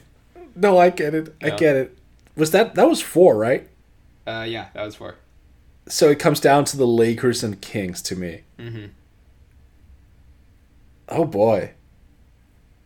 [0.56, 1.36] No, I get it.
[1.42, 1.98] I get it.
[2.36, 3.68] Was that that was four, right?
[4.26, 5.16] Uh, yeah, that was four
[5.88, 8.42] so it comes down to the Lakers and Kings to me.
[8.58, 8.86] Mm-hmm.
[11.10, 11.72] Oh boy,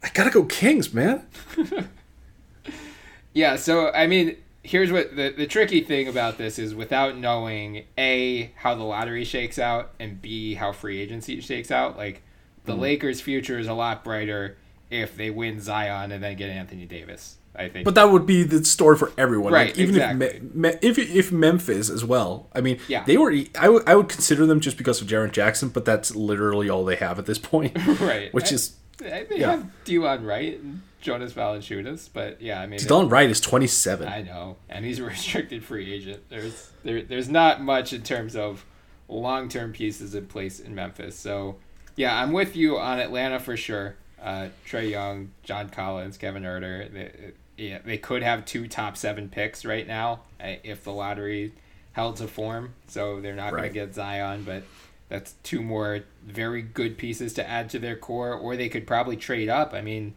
[0.04, 1.28] I gotta go Kings, man.
[3.34, 3.56] yeah.
[3.56, 8.52] So I mean, here's what the the tricky thing about this is without knowing a
[8.56, 11.98] how the lottery shakes out and b how free agency shakes out.
[11.98, 12.22] Like
[12.66, 12.80] the mm.
[12.80, 14.58] Lakers' future is a lot brighter
[14.89, 17.37] if they win Zion and then get Anthony Davis.
[17.58, 17.86] I think.
[17.86, 19.51] But that would be the story for everyone.
[19.51, 19.70] Right.
[19.70, 20.28] Like, even exactly.
[20.28, 22.47] if, Me- if if Memphis as well.
[22.53, 23.03] I mean, yeah.
[23.03, 23.32] they were.
[23.32, 26.86] I, w- I would consider them just because of Jaren Jackson, but that's literally all
[26.86, 27.76] they have at this point.
[27.99, 28.34] right.
[28.34, 28.76] Which I, is.
[28.97, 29.51] They yeah.
[29.51, 34.08] have Delon Wright and Jonas Valanciunas, but yeah, I mean, Delon Wright is twenty seven.
[34.08, 36.24] I know, and he's a restricted free agent.
[36.30, 38.66] There's there, there's not much in terms of
[39.08, 41.16] long term pieces in place in Memphis.
[41.16, 41.58] So
[41.95, 43.95] yeah, I'm with you on Atlanta for sure.
[44.22, 46.91] Uh, Trae Young, John Collins, Kevin Huerter.
[46.91, 51.53] They, yeah, they could have two top seven picks right now eh, if the lottery
[51.93, 52.74] held to form.
[52.88, 53.62] So they're not right.
[53.62, 54.64] going to get Zion, but
[55.10, 58.34] that's two more very good pieces to add to their core.
[58.34, 59.74] Or they could probably trade up.
[59.74, 60.14] I mean,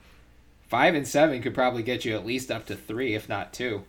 [0.68, 3.84] five and seven could probably get you at least up to three, if not two.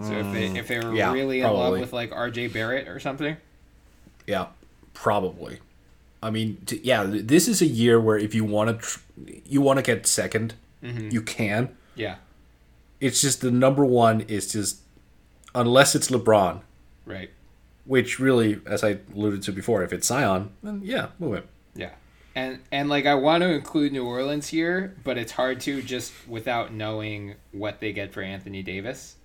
[0.00, 1.60] So if they if they were yeah, really in probably.
[1.60, 2.48] love with like R.J.
[2.48, 3.36] Barrett or something,
[4.28, 4.46] yeah,
[4.94, 5.58] probably.
[6.22, 9.00] I mean, t- yeah, this is a year where if you want to, tr-
[9.44, 11.08] you want to get 2nd mm-hmm.
[11.10, 11.76] you can.
[11.98, 12.16] Yeah.
[13.00, 14.80] It's just the number one is just
[15.54, 16.60] unless it's LeBron.
[17.04, 17.30] Right.
[17.84, 21.48] Which really, as I alluded to before, if it's Zion, then yeah, move it.
[21.74, 21.92] Yeah.
[22.34, 26.12] And and like I want to include New Orleans here, but it's hard to just
[26.28, 29.16] without knowing what they get for Anthony Davis.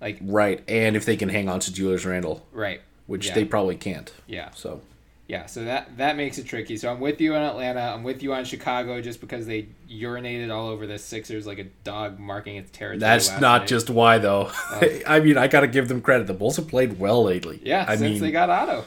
[0.00, 0.62] Like Right.
[0.68, 2.46] And if they can hang on to Julius Randle.
[2.52, 2.80] Right.
[3.06, 3.34] Which yeah.
[3.34, 4.12] they probably can't.
[4.26, 4.50] Yeah.
[4.50, 4.82] So
[5.30, 6.76] yeah, so that that makes it tricky.
[6.76, 7.80] So I'm with you on Atlanta.
[7.80, 11.64] I'm with you on Chicago just because they urinated all over the Sixers like a
[11.84, 12.98] dog marking its territory.
[12.98, 13.68] That's not night.
[13.68, 14.50] just why though.
[14.50, 14.98] Oh.
[15.06, 16.26] I mean, I got to give them credit.
[16.26, 17.60] The Bulls have played well lately.
[17.62, 18.84] Yeah, I since mean, they got Otto.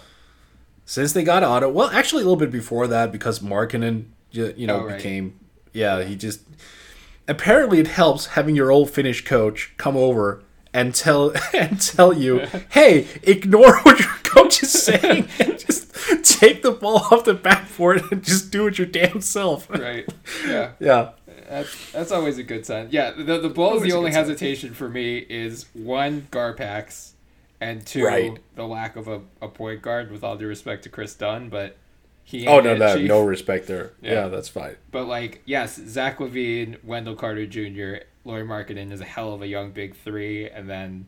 [0.86, 4.82] Since they got Otto, well, actually a little bit before that because Markkanen, you know,
[4.82, 4.98] oh, right.
[4.98, 5.40] became
[5.72, 6.42] yeah, he just
[7.26, 12.40] apparently it helps having your old Finnish coach come over and tell and tell you,
[12.72, 15.28] hey, ignore what your coach is saying
[16.24, 19.70] take the ball off the backboard and just do it your damn self.
[19.84, 20.08] Right.
[20.46, 20.72] Yeah.
[20.80, 21.12] Yeah.
[21.50, 22.88] That's that's always a good sign.
[22.92, 23.76] Yeah, the the Bulls.
[23.76, 24.24] Always The only good sign.
[24.26, 27.12] hesitation for me is one Garpax,
[27.62, 28.40] and two Right.
[28.56, 30.10] the lack of a, a point guard.
[30.12, 31.76] With all due respect to Kris Dunn, but
[32.24, 32.48] he.
[32.48, 33.08] Oh no, no, Chief.
[33.08, 33.92] no respect there.
[34.02, 34.14] Yeah.
[34.14, 34.78] Yeah, that's fine.
[34.90, 39.48] But like, yes, Zach LaVine, Wendell Carter Jr., Lauri Markkanen is a hell of a
[39.48, 41.08] young big three, and then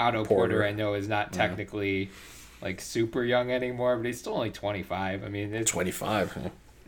[0.00, 0.64] Otto Porter, Porter.
[0.64, 2.10] I know is not technically
[2.60, 5.24] like super young anymore, but he's still only twenty five.
[5.24, 6.36] I mean, it's, Twenty five.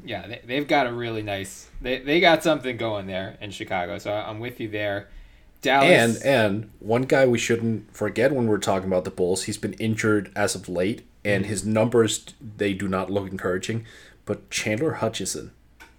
[0.05, 1.69] yeah, they, they've got a really nice.
[1.81, 5.09] They they got something going there in Chicago, so I'm with you there.
[5.61, 9.59] Dallas, and and one guy we shouldn't forget when we're talking about the Bulls, he's
[9.59, 11.51] been injured as of late, and mm-hmm.
[11.51, 13.85] his numbers they do not look encouraging.
[14.25, 15.53] But Chandler Hutchison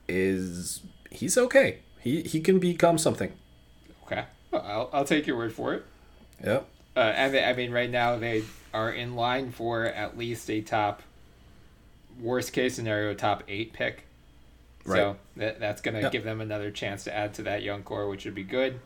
[0.07, 1.79] is he's okay.
[1.99, 3.33] He he can become something.
[4.03, 5.85] okay, Well, I'll I'll take your word for it.
[6.43, 6.69] Yep.
[6.99, 8.43] Uh, I mean, I mean, right now they
[8.73, 11.01] are in line for at least a top,
[12.19, 14.03] worst case scenario, top eight pick.
[14.85, 15.15] So Right.
[15.37, 16.11] that, that's going to Yep.
[16.11, 18.79] give them another chance to add to that young core, which would be good.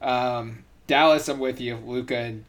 [0.00, 1.76] Um, Dallas, I'm with you.
[1.76, 2.44] Luka and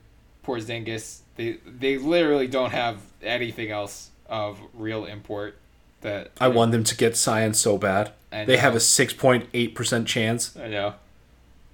[0.45, 5.57] Porzingis, they they literally don't have anything else of real import.
[6.01, 8.11] That I want them to get Zion so bad.
[8.31, 10.55] They have a six point eight percent chance.
[10.55, 10.93] I know.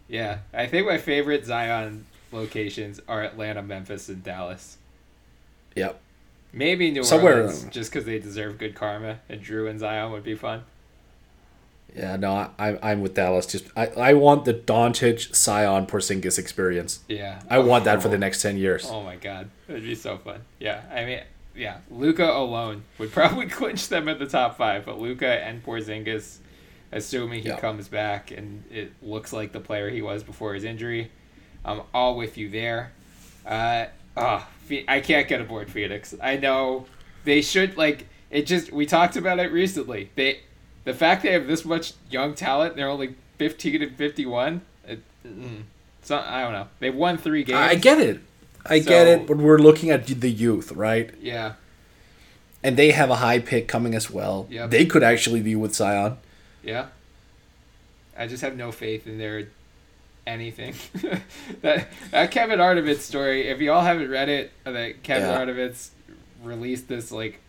[0.07, 4.77] Yeah, I think my favorite Zion locations are Atlanta, Memphis, and Dallas.
[5.75, 5.99] Yep.
[6.53, 10.23] Maybe New Somewhere Orleans, just because they deserve good karma, and Drew and Zion would
[10.23, 10.63] be fun.
[11.95, 13.45] Yeah, no, I, I'm I'm with Dallas.
[13.45, 16.99] Just I, I want the Doncic, Zion, Porzingis experience.
[17.07, 18.19] Yeah, I want that for the oh.
[18.19, 18.86] next ten years.
[18.89, 20.41] Oh my god, it'd be so fun.
[20.59, 21.21] Yeah, I mean,
[21.55, 26.38] yeah, Luka alone would probably clinch them at the top five, but Luka and Porzingis,
[26.91, 27.59] assuming he Yeah.
[27.59, 31.11] comes back and it looks like the player he was before his injury,
[31.64, 32.91] I'm all with you there.
[33.45, 33.86] Uh,
[34.18, 34.47] oh,
[34.88, 36.16] I can't get aboard Phoenix.
[36.22, 36.86] I know
[37.24, 38.45] they should like it.
[38.45, 40.09] Just we talked about it recently.
[40.16, 40.39] They,
[40.84, 44.62] the fact they have this much young talent, they're only 15 and 51.
[44.88, 45.64] It, mm,
[46.01, 46.68] so I don't know.
[46.80, 47.57] They've won three games.
[47.57, 48.22] I get it.
[48.66, 51.12] I get it, but we're looking at the youth, right?
[51.20, 51.53] Yeah.
[52.64, 54.47] And they have a high pick coming as well.
[54.51, 54.70] Yep.
[54.70, 56.18] They could actually be with Zion.
[56.64, 56.88] Yeah.
[58.16, 59.47] I just have no faith in their
[60.28, 60.74] anything.
[61.61, 65.39] that that Kevin Arnovitz story, if you all haven't read it, that Kevin Yeah.
[65.45, 65.89] Arnovitz
[66.43, 67.39] released this like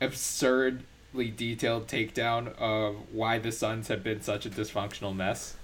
[0.00, 5.56] absurdly detailed takedown of why the Suns have been such a dysfunctional mess.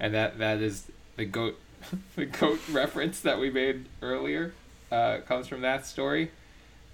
[0.00, 1.58] And that that is the goat
[2.16, 4.52] the goat reference that we made earlier
[4.90, 6.30] uh, comes from that story.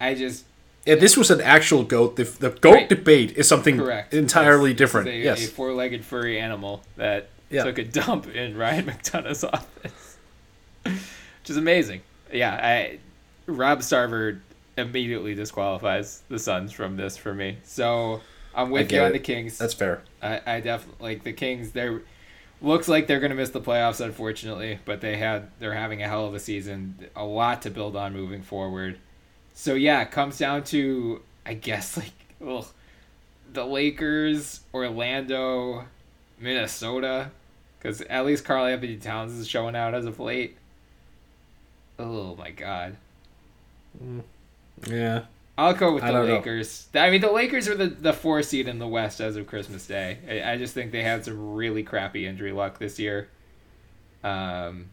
[0.01, 0.45] I just
[0.87, 2.16] Yeah, this was an actual goat.
[2.16, 2.89] The, the goat Right.
[2.89, 4.14] debate is something Correct.
[4.14, 5.09] entirely different.
[5.09, 5.45] is a, yes.
[5.47, 7.65] a four-legged furry animal that Yeah.
[7.65, 10.19] took a dump in Ryan McDonough's office,
[10.83, 12.03] which is amazing.
[12.33, 12.99] Yeah, I
[13.47, 14.41] Rob Sarver
[14.77, 17.59] immediately disqualifies the Suns from this for me.
[17.65, 18.21] So
[18.55, 19.13] I'm with you on it.
[19.13, 19.59] the Kings.
[19.59, 20.03] That's fair.
[20.23, 21.73] I, I definitely like the Kings.
[21.73, 22.03] They're
[22.61, 26.27] looks like they're gonna miss the playoffs, unfortunately, but they had they're having a hell
[26.27, 27.09] of a season.
[27.17, 28.99] A lot to build on moving forward.
[29.55, 32.13] So yeah, it comes down to I guess like
[32.47, 32.67] ugh,
[33.53, 35.87] the Lakers, Orlando,
[36.39, 37.31] Minnesota,
[37.79, 40.57] because at least Karl-Anthony Towns is showing out as of late.
[41.99, 42.97] Oh my god.
[44.87, 45.24] Yeah.
[45.57, 46.37] I'll go with the don't know.
[46.37, 46.87] Lakers.
[46.95, 49.87] I mean, the Lakers are the, the four seed in the West as of Christmas
[49.87, 50.18] Day.
[50.29, 53.29] I, I just think they had some really crappy injury luck this year.
[54.22, 54.91] Um,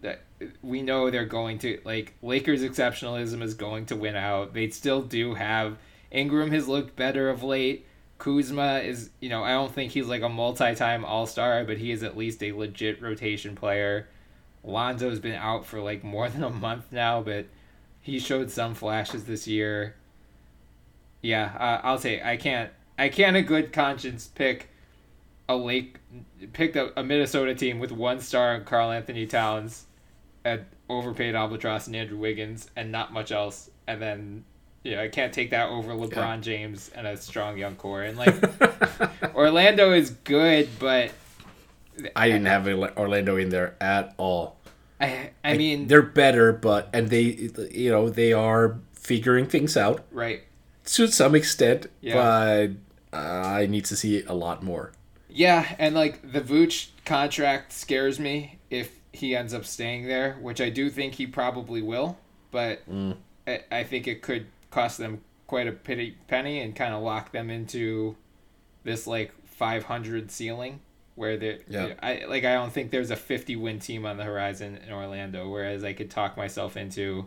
[0.00, 0.20] that
[0.62, 4.54] we know they're going to like Lakers exceptionalism is going to win out.
[4.54, 5.76] They still do have
[6.12, 7.84] Ingram has looked better of late.
[8.24, 12.02] Kuzma is, you know, I don't think he's like a multi-time All-Star, but he is
[12.02, 14.08] at least a legit rotation player.
[14.64, 17.44] Lonzo's been out for like more than a month now, but
[18.00, 19.96] he showed some flashes this year.
[21.20, 22.70] Yeah, uh, I'll say I can't.
[22.98, 24.70] I can't, a good conscience, pick
[25.46, 25.98] a Lake,
[26.54, 29.84] pick a, a Minnesota team with one star Karl-Anthony Towns,
[30.46, 33.68] at overpaid Albatross and Andrew Wiggins, and not much else.
[33.86, 34.44] And then,
[34.84, 38.02] yeah, I can't take that over LeBron James and a strong young core.
[38.02, 38.34] And like,
[39.34, 41.10] Orlando is good, but
[42.14, 44.56] I didn't have Orlando in there at all.
[45.00, 50.04] I, I mean, They're better, but and they, you know, they are figuring things out
[50.12, 50.42] right.
[50.84, 51.86] to some extent.
[52.02, 52.14] Yeah.
[52.14, 54.92] But uh, I need to see a lot more.
[55.30, 60.60] Yeah, and like the Vooch contract scares me if he ends up staying there, which
[60.60, 62.18] I do think he probably will.
[62.50, 62.82] But
[63.46, 67.32] I, I think it could cost them quite a pity, penny and kind of lock
[67.32, 68.16] them into
[68.82, 70.80] this like 500 ceiling.
[71.14, 71.94] where there, Yeah.
[72.02, 75.48] I like I don't think there's a 50 win team on the horizon in Orlando.
[75.48, 77.26] Whereas I could talk myself into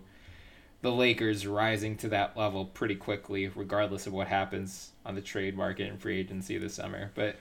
[0.82, 5.56] the Lakers rising to that level pretty quickly, regardless of what happens on the trade
[5.56, 7.12] market and free agency this summer.
[7.16, 7.38] But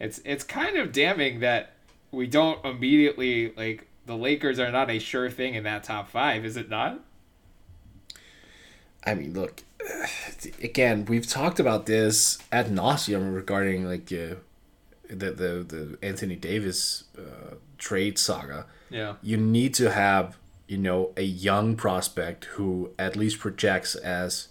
[0.00, 1.74] it's it's kind of damning that
[2.10, 6.44] we don't immediately like the Lakers are not a sure thing in that top five,
[6.44, 7.00] is it not?
[9.06, 9.62] I mean, look,
[10.62, 14.36] again, we've talked about this ad nauseum regarding like uh,
[15.08, 18.66] the the the Anthony Davis uh, trade saga.
[18.90, 19.14] Yeah.
[19.22, 24.48] You need to have you know a young prospect who at least projects as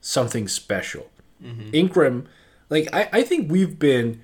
[0.00, 1.10] something special.
[1.72, 2.28] Ingram,
[2.68, 4.22] like I, I think we've been.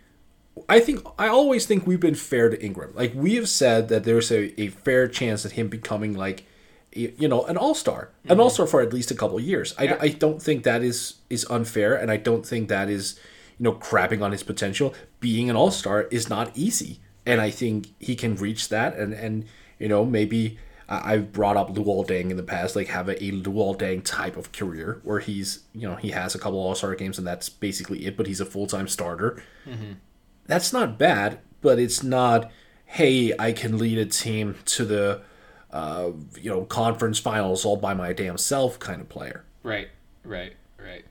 [0.69, 2.93] I think I always think we've been fair to Ingram.
[2.95, 6.45] Like we have said that there's a, a fair chance at him becoming like
[6.97, 8.11] you know an all-star.
[8.25, 8.41] An mm-hmm.
[8.41, 9.75] all-star for at least a couple of years.
[9.79, 9.99] I, Yeah.
[10.01, 13.19] I don't think that is is unfair and i don't think that is
[13.59, 14.95] you know crapping on his potential.
[15.21, 19.45] Being an all-star is not easy and i think he can reach that and and
[19.79, 23.23] you know maybe I- I've brought up Luol Deng in the past, like have a,
[23.23, 26.75] a Luol Deng type of career where he's, you know, he has a couple All
[26.75, 29.43] Star games and that's basically it, but he's a full time starter.
[29.67, 29.93] Mm-hmm.
[30.47, 32.51] That's not bad, but it's not,
[32.87, 35.23] hey, I can lead a team to the,
[35.71, 36.11] uh,
[36.41, 39.45] you know, conference finals all by my damn self kind of player.
[39.63, 39.89] Right,
[40.25, 41.05] right, right.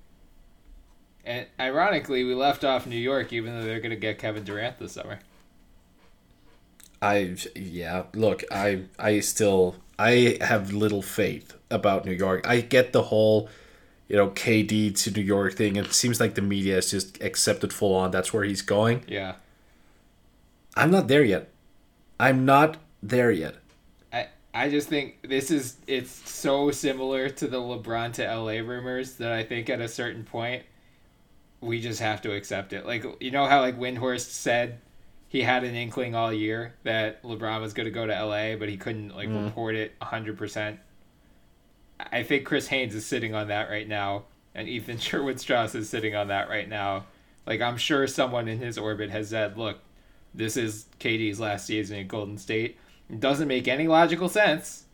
[1.25, 4.79] And ironically, we left off New York, even though they're going to get Kevin Durant
[4.79, 5.19] this summer.
[7.01, 12.47] I yeah, look, I I still I have little faith about New York.
[12.47, 13.49] I get the whole
[14.07, 15.75] you know KD to New York thing.
[15.75, 19.03] It seems like the media has just accepted full on that's where he's going.
[19.07, 19.35] Yeah,
[20.75, 21.49] I'm not there yet.
[22.19, 23.55] I'm not there yet.
[24.55, 29.33] I just think this is it's so similar to the LeBron to LA rumors that
[29.33, 30.63] I think at a certain point
[31.59, 32.85] we just have to accept it.
[32.85, 34.79] Like you know how like Windhorst said
[35.27, 38.69] he had an inkling all year that LeBron was going to go to LA, but
[38.69, 39.43] he couldn't like mm.
[39.43, 40.77] report it 100%.
[41.99, 45.89] I think Chris Haynes is sitting on that right now, and Ethan Sherwood Strauss is
[45.89, 47.07] sitting on that right now.
[47.45, 49.79] Like I'm sure someone in his orbit has said, "Look,
[50.33, 52.77] this is KD's last season in Golden State."
[53.09, 54.85] It doesn't make any logical sense.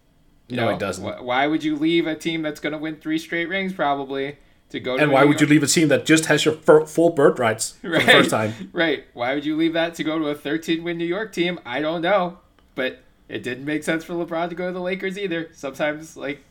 [0.47, 1.03] You No, it doesn't.
[1.05, 4.37] Wh- Why would you leave a team that's going to win three straight rings probably
[4.69, 6.85] to go to And why would you leave a team that just has your fir-
[6.85, 8.69] full bird rights for the first time?
[8.73, 9.05] Right.
[9.13, 11.59] Why would you leave that to go to a 13 win New York team?
[11.65, 12.39] I don't know.
[12.75, 12.99] But
[13.29, 15.49] it didn't make sense for LeBron to go to the Lakers either.
[15.53, 16.43] Sometimes, like,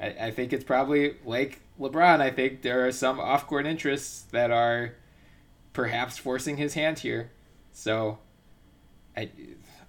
[0.00, 2.20] I, I think it's probably like LeBron.
[2.20, 4.94] I think there are some off court interests that are
[5.74, 7.30] perhaps forcing his hand here.
[7.72, 8.18] So,
[9.16, 9.30] I,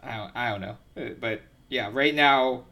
[0.02, 0.78] I, don't, I don't know.
[0.98, 2.64] Uh, But yeah, right now,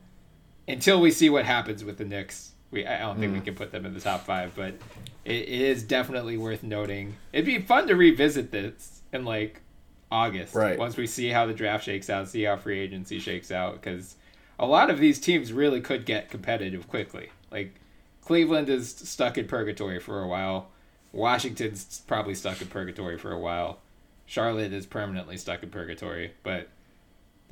[0.67, 3.71] until we see what happens with the Knicks, we I don't think we can put
[3.71, 4.53] them in the top five.
[4.55, 4.75] But
[5.25, 7.15] it, it is definitely worth noting.
[7.33, 9.61] It'd be fun to revisit this in like
[10.11, 10.77] August, Right.
[10.77, 14.15] Once we see how the draft shakes out, see how free agency shakes out, because
[14.59, 17.29] a lot of these teams really could get competitive quickly.
[17.49, 17.75] Like
[18.21, 20.69] Cleveland is stuck in purgatory for a while.
[21.13, 23.79] Washington's probably stuck in purgatory for a while.
[24.25, 26.69] Charlotte is permanently stuck in purgatory, but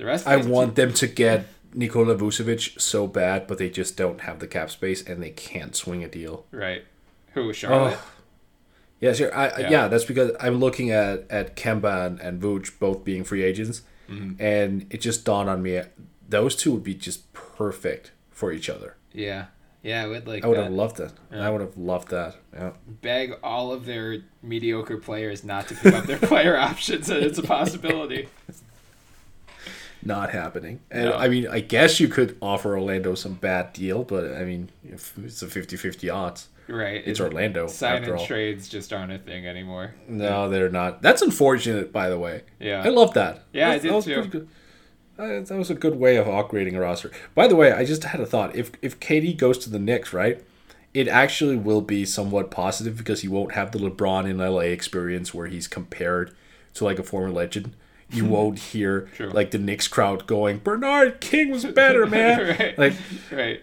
[0.00, 0.26] the rest.
[0.26, 4.46] I want them to get Nikola Vucevic so bad, but they just don't have the
[4.48, 6.46] cap space and they can't swing a deal.
[6.50, 6.84] right.
[7.34, 7.96] Who Charlotte?
[7.96, 8.10] Oh.
[9.00, 9.34] Yeah, sure.
[9.34, 9.70] I, yeah.
[9.70, 9.88] Yeah.
[9.88, 14.42] that's because I'm looking at at Kemba and, and Vooch both being free agents, Mm-hmm.
[14.42, 15.80] and it just dawned on me
[16.28, 18.96] those two would be just perfect for each other.
[19.12, 19.46] Yeah,
[19.84, 20.64] yeah, I would like I would that.
[20.64, 21.12] have loved that.
[21.32, 22.34] I would have loved that.
[22.52, 22.72] Yeah.
[22.88, 27.38] beg all of their mediocre players not to give up their player options, and it's
[27.38, 28.28] a possibility.
[30.02, 30.80] Not happening.
[30.90, 31.14] And No.
[31.14, 35.12] I mean, I guess you could offer Orlando some bad deal, but I mean, if
[35.22, 36.48] it's a 50-50 odds.
[36.68, 37.02] Right.
[37.04, 38.24] It's Orlando, Sign and all.
[38.26, 39.94] trades just aren't a thing anymore.
[40.08, 41.02] No, they're not.
[41.02, 42.42] That's unfortunate, by the way.
[42.60, 42.82] Yeah.
[42.84, 43.42] I love that.
[43.52, 44.24] Yeah, I That- did that was too.
[44.26, 44.48] good.
[45.18, 47.10] Uh, That was a good way of upgrading a roster.
[47.34, 48.56] By the way, I just had a thought.
[48.56, 50.42] If if KD goes to the Knicks, right,
[50.94, 55.34] it actually will be somewhat positive because he won't have the LeBron in LA experience
[55.34, 56.32] where he's compared
[56.74, 57.74] to like a former legend.
[58.12, 59.30] You won't hear True.
[59.30, 62.78] like the Knicks crowd going, "Bernard King was better, man." right.
[62.78, 62.92] Like
[63.30, 63.62] right.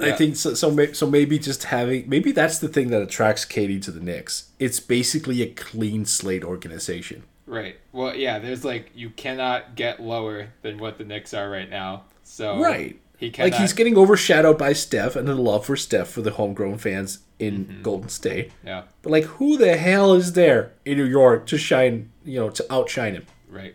[0.00, 0.16] I Yeah.
[0.16, 0.54] think so.
[0.54, 4.00] So, may, so maybe just having maybe that's the thing that attracts KD to the
[4.00, 4.50] Knicks.
[4.58, 7.24] It's basically a clean slate organization.
[7.46, 7.76] Right.
[7.92, 8.38] Well, yeah.
[8.38, 12.04] There's like you cannot get lower than what the Knicks are right now.
[12.22, 13.00] So Right.
[13.18, 13.50] He cannot.
[13.52, 17.18] Like he's getting overshadowed by Steph and the love for Steph for the homegrown fans
[17.38, 17.82] in Mm-hmm.
[17.82, 18.52] Golden State.
[18.64, 18.82] Yeah.
[19.02, 22.10] But like, who the hell is there in New York to shine?
[22.24, 23.26] You know, to outshine him?
[23.48, 23.74] Right.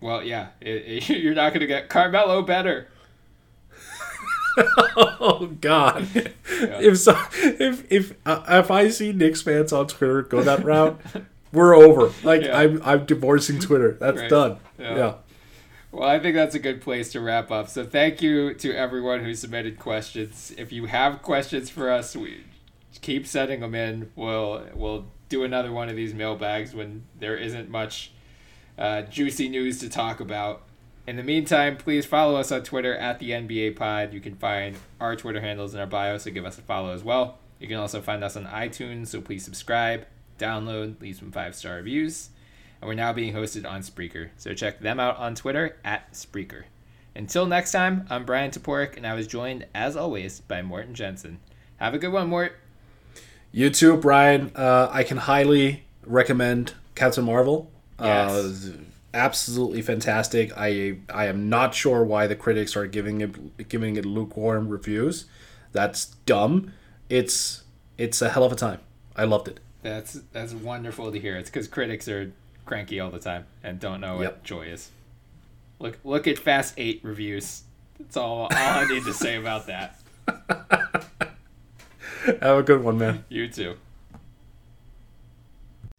[0.00, 0.48] Well, yeah.
[0.60, 2.88] It, it- you're not gonna get Carmelo better.
[4.56, 6.06] Oh God!
[6.48, 11.00] if so, if if uh, if I see Knicks fans on Twitter go that route,
[11.52, 12.12] we're over.
[12.22, 12.56] Like Yeah.
[12.56, 13.96] I'm I'm divorcing Twitter.
[13.98, 14.30] That's Right.
[14.30, 14.58] done.
[14.78, 14.96] Yeah.
[14.96, 15.14] Yeah.
[15.94, 17.68] Well, I think that's a good place to wrap up.
[17.68, 20.52] So thank you to everyone who submitted questions.
[20.58, 22.42] If you have questions for us, we
[23.00, 24.10] keep sending them in.
[24.16, 28.10] We'll we'll do another one of these mailbags when there isn't much
[28.76, 30.62] uh, juicy news to talk about.
[31.06, 34.12] In the meantime, please follow us on Twitter at the NBA Pod.
[34.12, 37.04] You can find our Twitter handles in our bio, so give us a follow as
[37.04, 37.38] well.
[37.60, 40.06] You can also find us on iTunes, so please subscribe,
[40.40, 42.30] download, leave some five star reviews.
[42.80, 46.64] And we're now being hosted on Spreaker, so check them out on Twitter at Spreaker.
[47.16, 51.38] Until next time, I'm Bryan Toporek, and I was joined, as always, by Morten Jensen.
[51.76, 52.56] Have a good one, Mort.
[53.52, 54.50] You too, Brian.
[54.56, 57.70] Uh, I can highly recommend Captain Marvel.
[58.00, 58.32] Yes.
[58.68, 58.72] Uh,
[59.14, 60.52] absolutely fantastic.
[60.56, 65.26] I I am not sure why the critics are giving it giving it lukewarm reviews.
[65.72, 66.72] That's dumb.
[67.08, 67.62] It's
[67.96, 68.80] it's a hell of a time.
[69.16, 69.60] I loved it.
[69.82, 71.36] That's that's wonderful to hear.
[71.36, 72.32] It's because critics are
[72.66, 74.44] cranky all the time and don't know what Yep.
[74.44, 74.90] joy is.
[75.78, 77.62] Look look at Fast Eight reviews.
[77.98, 79.98] That's all, all I need to say about that.
[82.40, 83.24] Have a good one, man.
[83.28, 83.76] You too.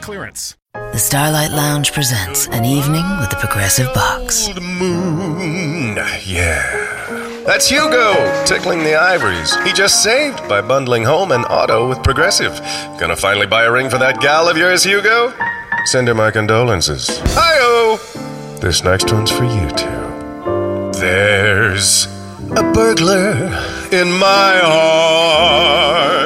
[0.00, 0.56] clearance.
[0.72, 4.48] The Starlight Lounge presents an evening with the Progressive Box.
[4.48, 7.42] Old moon, yeah.
[7.46, 9.54] That's Hugo, tickling the ivories.
[9.64, 12.52] He just saved by bundling home and auto with Progressive.
[12.98, 15.32] Gonna finally buy a ring for that gal of yours, Hugo?
[15.86, 17.08] Send her my condolences.
[17.34, 18.58] Hi-oh!
[18.60, 21.00] This next one's for you two.
[21.00, 22.06] There's
[22.56, 23.46] a burglar
[23.90, 25.89] in my heart.